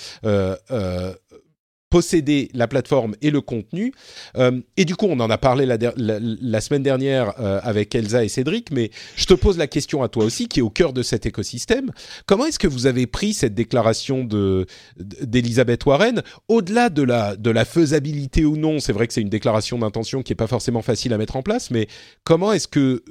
[1.90, 3.92] posséder la plateforme et le contenu.
[4.36, 8.28] Euh, et du coup, on en a parlé la, semaine dernière euh, avec Elsa et
[8.28, 11.02] Cédric, mais je te pose la question à toi aussi, qui est au cœur de
[11.02, 11.90] cet écosystème.
[12.26, 14.66] Comment est-ce que vous avez pris cette déclaration de
[14.96, 16.22] d'Elisabeth Warren?
[16.48, 20.36] Au-delà de la, faisabilité ou non, c'est vrai que c'est une déclaration d'intention qui n'est
[20.36, 21.86] pas forcément facile à mettre en place, mais
[22.24, 23.02] comment est-ce que,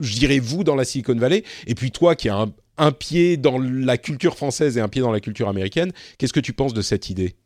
[0.00, 2.46] je dirais, vous, dans la Silicon Valley, et puis toi qui as
[2.78, 6.40] un pied dans la culture française et un pied dans la culture américaine, qu'est-ce que
[6.40, 7.36] tu penses de cette idée?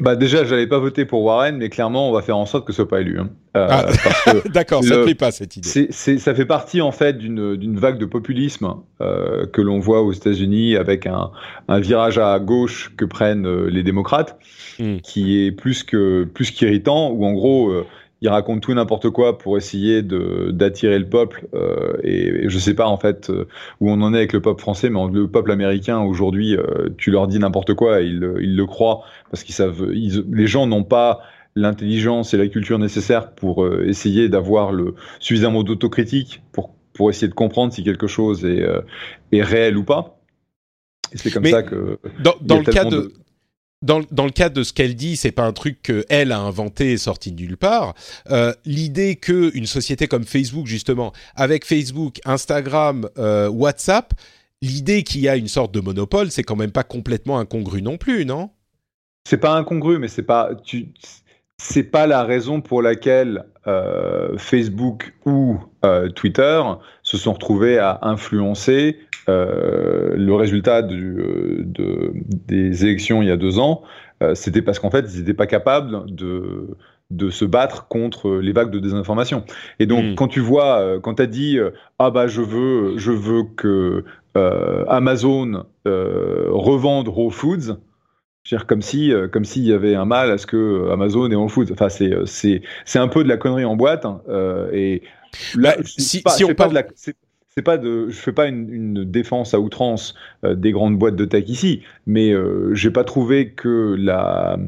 [0.00, 2.72] Bah déjà, j'allais pas voter pour Warren, mais clairement, on va faire en sorte que
[2.72, 3.18] ce soit pas élu.
[3.18, 3.30] Hein.
[3.56, 3.86] Euh, ah,
[4.48, 5.90] D'accord, ça ne plaît pas cette idée.
[5.90, 10.76] Ça fait partie en fait d'une, vague de populisme euh, que l'on voit aux États-Unis
[10.76, 11.32] avec un,
[11.66, 14.38] un, virage à gauche que prennent euh, les démocrates,
[14.78, 14.98] hmm.
[14.98, 17.10] qui est plus que plus qu'irritant.
[17.10, 17.72] Où en gros,
[18.20, 21.46] il raconte tout n'importe quoi pour essayer de d'attirer le peuple.
[21.54, 23.46] Euh, et, et, je sais pas en fait euh,
[23.80, 27.10] où on en est avec le peuple français, mais le peuple américain aujourd'hui, euh, tu
[27.10, 29.84] leur dis n'importe quoi, et ils, ils le croient parce qu'ils savent.
[29.90, 31.20] les gens n'ont pas
[31.54, 37.28] l'intelligence et la culture nécessaires pour euh, essayer d'avoir le suffisamment d'autocritique pour pour essayer
[37.28, 38.66] de comprendre si quelque chose est
[39.30, 40.18] est réel ou pas.
[41.12, 43.12] Et c'est comme ça que dans, dans le cas de
[43.82, 46.98] dans, le cadre de ce qu'elle dit, c'est pas un truc qu'elle a inventé et
[46.98, 47.94] sorti de nulle part.
[48.30, 54.14] Euh, L'idée que une société comme Facebook, justement, avec Facebook, Instagram, euh, WhatsApp,
[54.62, 57.98] l'idée qu'il y a une sorte de monopole, c'est quand même pas complètement incongru non
[57.98, 58.50] plus, non?
[59.28, 60.88] C'est pas incongru, mais c'est pas tu.
[61.60, 66.62] C'est pas la raison pour laquelle euh, Facebook ou euh, Twitter
[67.02, 68.98] se sont retrouvés à influencer
[69.28, 72.12] euh, le résultat du, euh, de,
[72.46, 73.82] des élections il y a deux ans,
[74.22, 76.76] euh, c'était parce qu'en fait, ils n'étaient pas capables de,
[77.10, 79.44] de se battre contre les vagues de désinformation.
[79.80, 80.14] Et donc, mmh.
[80.14, 81.58] quand tu vois, quand tu as dit
[81.98, 84.04] ah bah je veux, je veux que
[84.34, 87.76] Amazon revende Raw Foods,
[88.48, 91.48] dire comme si comme s'il y avait un mal à ce que Amazon et Whole
[91.48, 91.72] Foods.
[91.72, 94.04] Enfin, c'est c'est c'est un peu de la connerie en boîte.
[94.04, 94.20] Hein,
[94.72, 95.02] et
[95.54, 96.86] là, bah, si, pas, si on parle de la,
[97.62, 101.44] pas de, je fais pas une, défense à outrance euh, des grandes boîtes de tech
[101.48, 104.58] ici, mais euh, j'ai pas trouvé que la,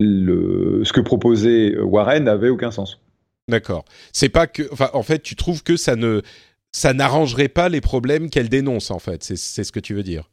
[0.00, 3.00] le, ce que proposait Warren n'avait aucun sens.
[3.48, 3.84] D'accord.
[4.12, 6.22] C'est pas que, enfin, en fait, tu trouves que ça ne,
[6.70, 9.22] ça n'arrangerait pas les problèmes qu'elle dénonce, en fait.
[9.24, 10.30] C'est, ce que tu veux dire.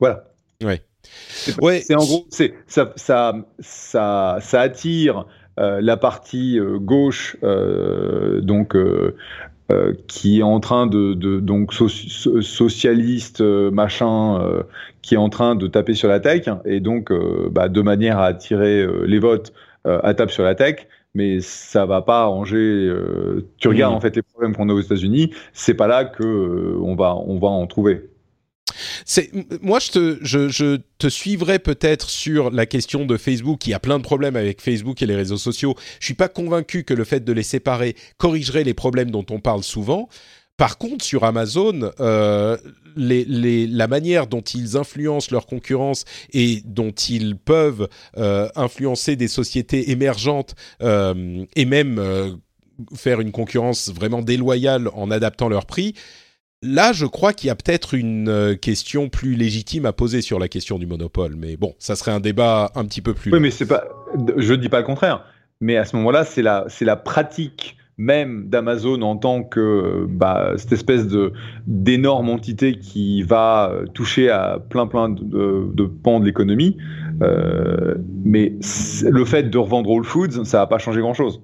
[0.00, 0.32] Voilà.
[0.62, 0.82] Ouais.
[1.02, 1.82] C'est, ouais.
[1.94, 5.26] En gros, ça, ça, ça, ça attire
[5.58, 8.74] euh, la partie gauche, donc
[9.70, 14.62] euh, qui est en train de, de donc socialiste euh, machin, euh,
[15.02, 17.12] qui est en train de taper sur la tech et donc
[17.50, 19.52] bah, de manière à attirer les votes
[19.84, 20.86] à taper sur la tech.
[21.14, 22.90] Mais ça va pas arranger.
[23.58, 23.96] tu regardes mmh.
[23.96, 27.38] en fait les problèmes qu'on a aux États-Unis, c'est pas là que on va on
[27.38, 28.08] va en trouver.
[29.04, 29.30] C'est
[29.62, 33.66] moi je te suivrai peut-être sur la question de Facebook.
[33.66, 35.74] Y a plein de problèmes avec Facebook et les réseaux sociaux.
[36.00, 39.40] Je suis pas convaincu que le fait de les séparer corrigerait les problèmes dont on
[39.40, 40.08] parle souvent.
[40.58, 42.56] Par contre, sur Amazon, euh,
[42.96, 49.92] la manière dont ils influencent leur concurrence et dont ils peuvent euh, influencer des sociétés
[49.92, 52.40] émergentes euh, et même
[52.96, 55.94] faire une concurrence vraiment déloyale en adaptant leur prix,
[56.62, 60.40] Là, je crois qu'il y a peut-être une euh, question plus légitime à poser sur
[60.40, 63.32] la question du monopole, mais bon, ça serait un débat un petit peu plus.
[63.32, 63.84] Oui, mais c'est pas.
[64.36, 65.24] Je ne dis pas le contraire,
[65.60, 70.52] mais à ce moment-là, c'est la, c'est la pratique même d'Amazon en tant que bah,
[70.56, 71.32] cette espèce de
[71.66, 76.76] d'énorme entité qui va toucher à plein plein de, de pans de l'économie.
[77.22, 78.54] Euh, mais
[79.02, 81.42] le fait de revendre Whole Foods, ça va pas changer grand-chose.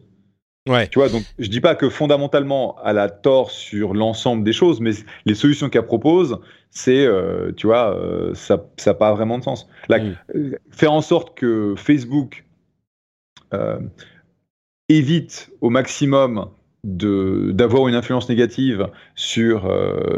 [0.69, 0.89] Ouais.
[0.89, 4.81] Tu vois, donc je dis pas que fondamentalement elle a tort sur l'ensemble des choses,
[4.81, 4.93] mais
[5.27, 6.39] les solutions qu'elle propose,
[6.71, 9.69] c'est, euh, tu vois, euh, ça n'a pas vraiment de sens.
[9.91, 10.17] Là, mm.
[10.35, 12.45] Euh, faire en sorte que Facebook
[14.89, 16.51] évite au maximum
[16.83, 19.73] d'avoir une influence négative sur,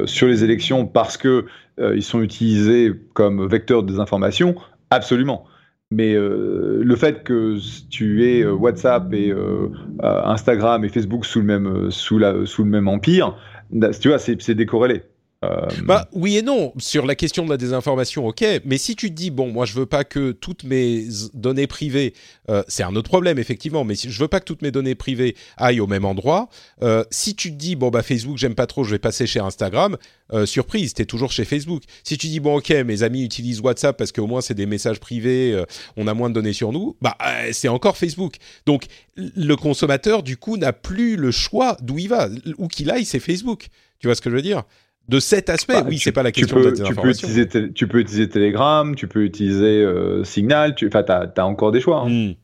[0.07, 1.44] sur les élections parce que
[1.78, 4.55] ils sont utilisés comme vecteurs de désinformation,
[4.88, 5.44] absolument.
[5.93, 7.59] Mais euh, le fait que
[7.91, 9.68] tu aies euh, WhatsApp et euh,
[10.03, 13.37] Instagram et Facebook sous le même, sous la, sous le même empire,
[13.70, 15.03] tu vois, c'est décorrélé.
[15.45, 18.43] Euh, bah oui et non sur la question de la désinformation, ok.
[18.64, 22.14] Mais si tu te dis bon, moi je veux pas que toutes mes données privées,
[22.49, 24.95] euh, c'est un autre problème effectivement, mais si je veux pas que toutes mes données
[24.95, 26.49] privées aillent au même endroit,
[26.82, 29.41] euh, si tu te dis bon bah Facebook j'aime pas trop, je vais passer chez
[29.41, 29.99] Instagram,
[30.47, 31.82] surprise, t'es toujours chez Facebook.
[32.03, 35.01] Si tu dis bon ok, mes amis utilisent WhatsApp parce qu'au moins c'est des messages
[35.01, 35.62] privés,
[35.99, 37.16] on a moins de données sur nous, bah
[37.53, 38.37] c'est encore Facebook.
[38.64, 43.05] Donc le consommateur du coup n'a plus le choix d'où il va, où qu'il aille,
[43.05, 43.68] c'est Facebook.
[43.99, 44.64] Tu vois ce que je veux dire?
[45.09, 47.86] De cet aspect, bah, oui, c'est pas la question peux, de tu peux, utiliser tu
[47.86, 52.00] peux utiliser Telegram, tu peux utiliser euh, Signal, tu enfin, as, as, encore des choix.
[52.00, 52.11] Hein.
[52.11, 52.34] Hmm.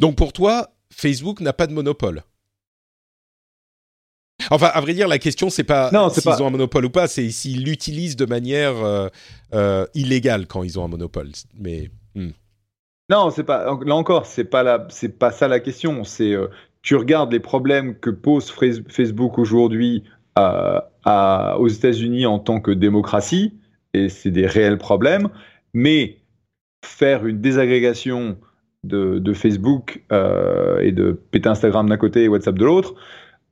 [0.00, 2.22] Donc pour toi, Facebook n'a pas de monopole
[4.50, 7.28] Enfin, à vrai dire, la question c'est pas s'ils ont un monopole ou pas, c'est
[7.30, 9.08] s'ils l'utilisent de manière euh,
[9.52, 11.30] euh, illégale quand ils ont un monopole.
[11.58, 12.30] Mais hmm.
[13.10, 13.64] non, c'est pas.
[13.84, 16.04] Là encore, c'est pas la, c'est pas ça la question.
[16.04, 16.34] C'est
[16.82, 20.04] tu regardes les problèmes que pose Facebook aujourd'hui
[21.06, 23.54] aux États-Unis en tant que démocratie,
[23.94, 25.28] et c'est des réels problèmes,
[25.74, 26.18] mais
[26.84, 28.36] faire une désagrégation
[28.84, 32.94] de, Facebook euh, et de péter Instagram d'un côté et WhatsApp de l'autre,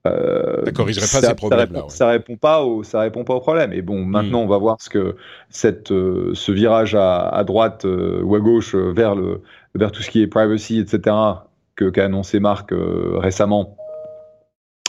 [0.06, 1.84] euh, ça corrigerait pas ces problèmes-là.
[1.88, 3.72] Ça, répond pas au, ça répond pas au problème.
[3.72, 4.44] Et bon, maintenant, hmm.
[4.44, 5.16] on va voir ce que
[5.50, 9.42] cette, euh, ce virage à, droite ou à gauche vers le,
[9.74, 11.16] vers tout ce qui est privacy, etc.,
[11.74, 13.76] que qu'a annoncé Marc récemment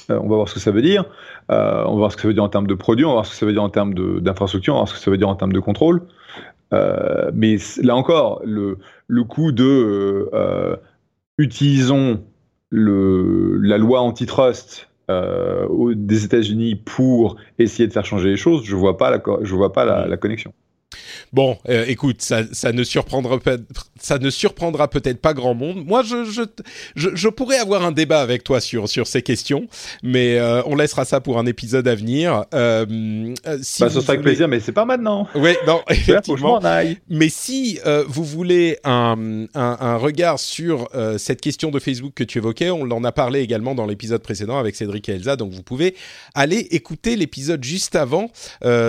[0.09, 1.05] euh, on va voir ce que ça veut dire.
[1.51, 3.15] Euh, on va voir ce que ça veut dire en termes de produits, on va
[3.15, 5.11] voir ce que ça veut dire en termes d'infrastructure, on va voir ce que ça
[5.11, 6.01] veut dire en termes de contrôle.
[6.73, 8.77] Euh, mais là encore, le,
[9.07, 10.29] le coup de
[11.37, 12.23] utilisons
[12.69, 18.97] le, la loi antitrust des États-Unis pour essayer de faire changer les choses, je vois
[18.97, 20.53] pas la, je vois pas la, connexion.
[21.33, 23.57] Bon, euh, écoute, ça, ça, ne surprendra pas,
[23.99, 25.85] ça ne surprendra peut-être pas grand monde.
[25.85, 26.41] Moi, je, je,
[26.95, 29.67] je, je, pourrais avoir un débat avec toi sur sur ces questions,
[30.03, 32.45] mais euh, on laissera ça pour un épisode à venir.
[32.53, 32.85] Euh,
[33.45, 35.27] euh si bah, ça sera avec plaisir, mais c'est pas maintenant.
[35.35, 36.61] Oui, non, effectivement.
[37.09, 42.23] Mais si euh, vous voulez un, un, un regard sur cette question de Facebook que
[42.23, 45.51] tu évoquais, on en a parlé également dans l'épisode précédent avec Cédric et Elsa, donc
[45.51, 45.95] vous pouvez
[46.33, 48.31] aller écouter l'épisode juste avant.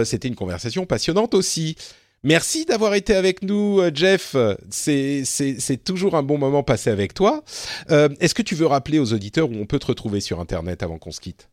[0.04, 1.76] C'était une conversation passionnante aussi.
[2.24, 4.36] Merci d'avoir été avec nous, euh, Jeff.
[4.70, 7.42] C'est toujours un bon moment passé avec toi.
[7.90, 10.82] Euh, est-ce que tu veux rappeler aux auditeurs où on peut te retrouver sur Internet
[10.82, 11.48] avant qu'on se quitte?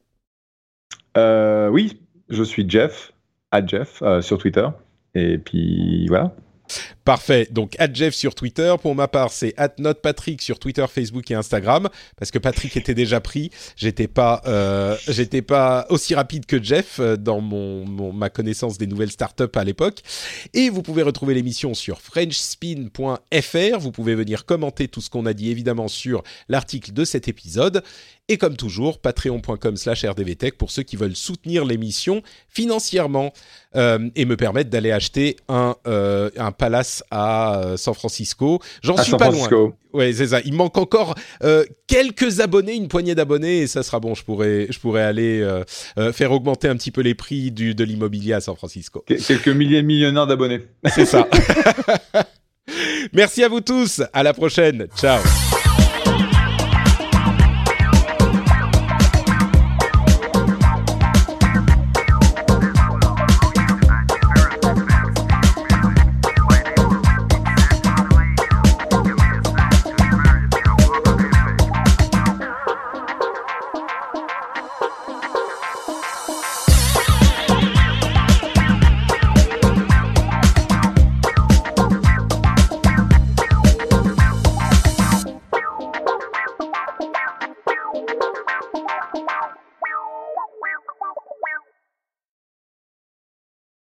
[1.17, 3.13] Euh, Oui, je suis Jeff,
[3.51, 4.67] à Jeff, sur Twitter.
[5.13, 6.35] Et puis voilà.
[7.03, 7.47] Parfait.
[7.51, 8.73] Donc, Jeff sur Twitter.
[8.81, 11.89] Pour ma part, c'est at Patrick sur Twitter, Facebook et Instagram.
[12.17, 13.51] Parce que Patrick était déjà pris.
[13.75, 18.87] J'étais pas, euh, j'étais pas aussi rapide que Jeff euh, dans mon, ma connaissance des
[18.87, 20.01] nouvelles startups à l'époque.
[20.53, 23.79] Et vous pouvez retrouver l'émission sur FrenchSpin.fr.
[23.79, 27.83] Vous pouvez venir commenter tout ce qu'on a dit évidemment sur l'article de cet épisode.
[28.27, 33.31] Et comme toujours, patreon.com slash rdvtech pour ceux qui veulent soutenir l'émission financièrement
[33.75, 38.59] euh, et me permettre d'aller acheter un, euh, un palace à euh, San Francisco.
[38.81, 39.47] J'en suis pas loin.
[39.93, 40.41] Ouais, c'est ça.
[40.43, 41.13] Il manque encore
[41.43, 44.15] euh, quelques abonnés, une poignée d'abonnés, et ça sera bon.
[44.15, 45.47] Je pourrais, je pourrais aller
[46.11, 49.05] faire augmenter un petit peu les prix du, de l'immobilier à San Francisco.
[49.07, 50.61] Quelques milliers de millionnaires d'abonnés.
[50.87, 51.27] C'est ça.
[53.13, 54.01] Merci à vous tous.
[54.13, 54.87] À la prochaine.
[54.97, 55.21] Ciao.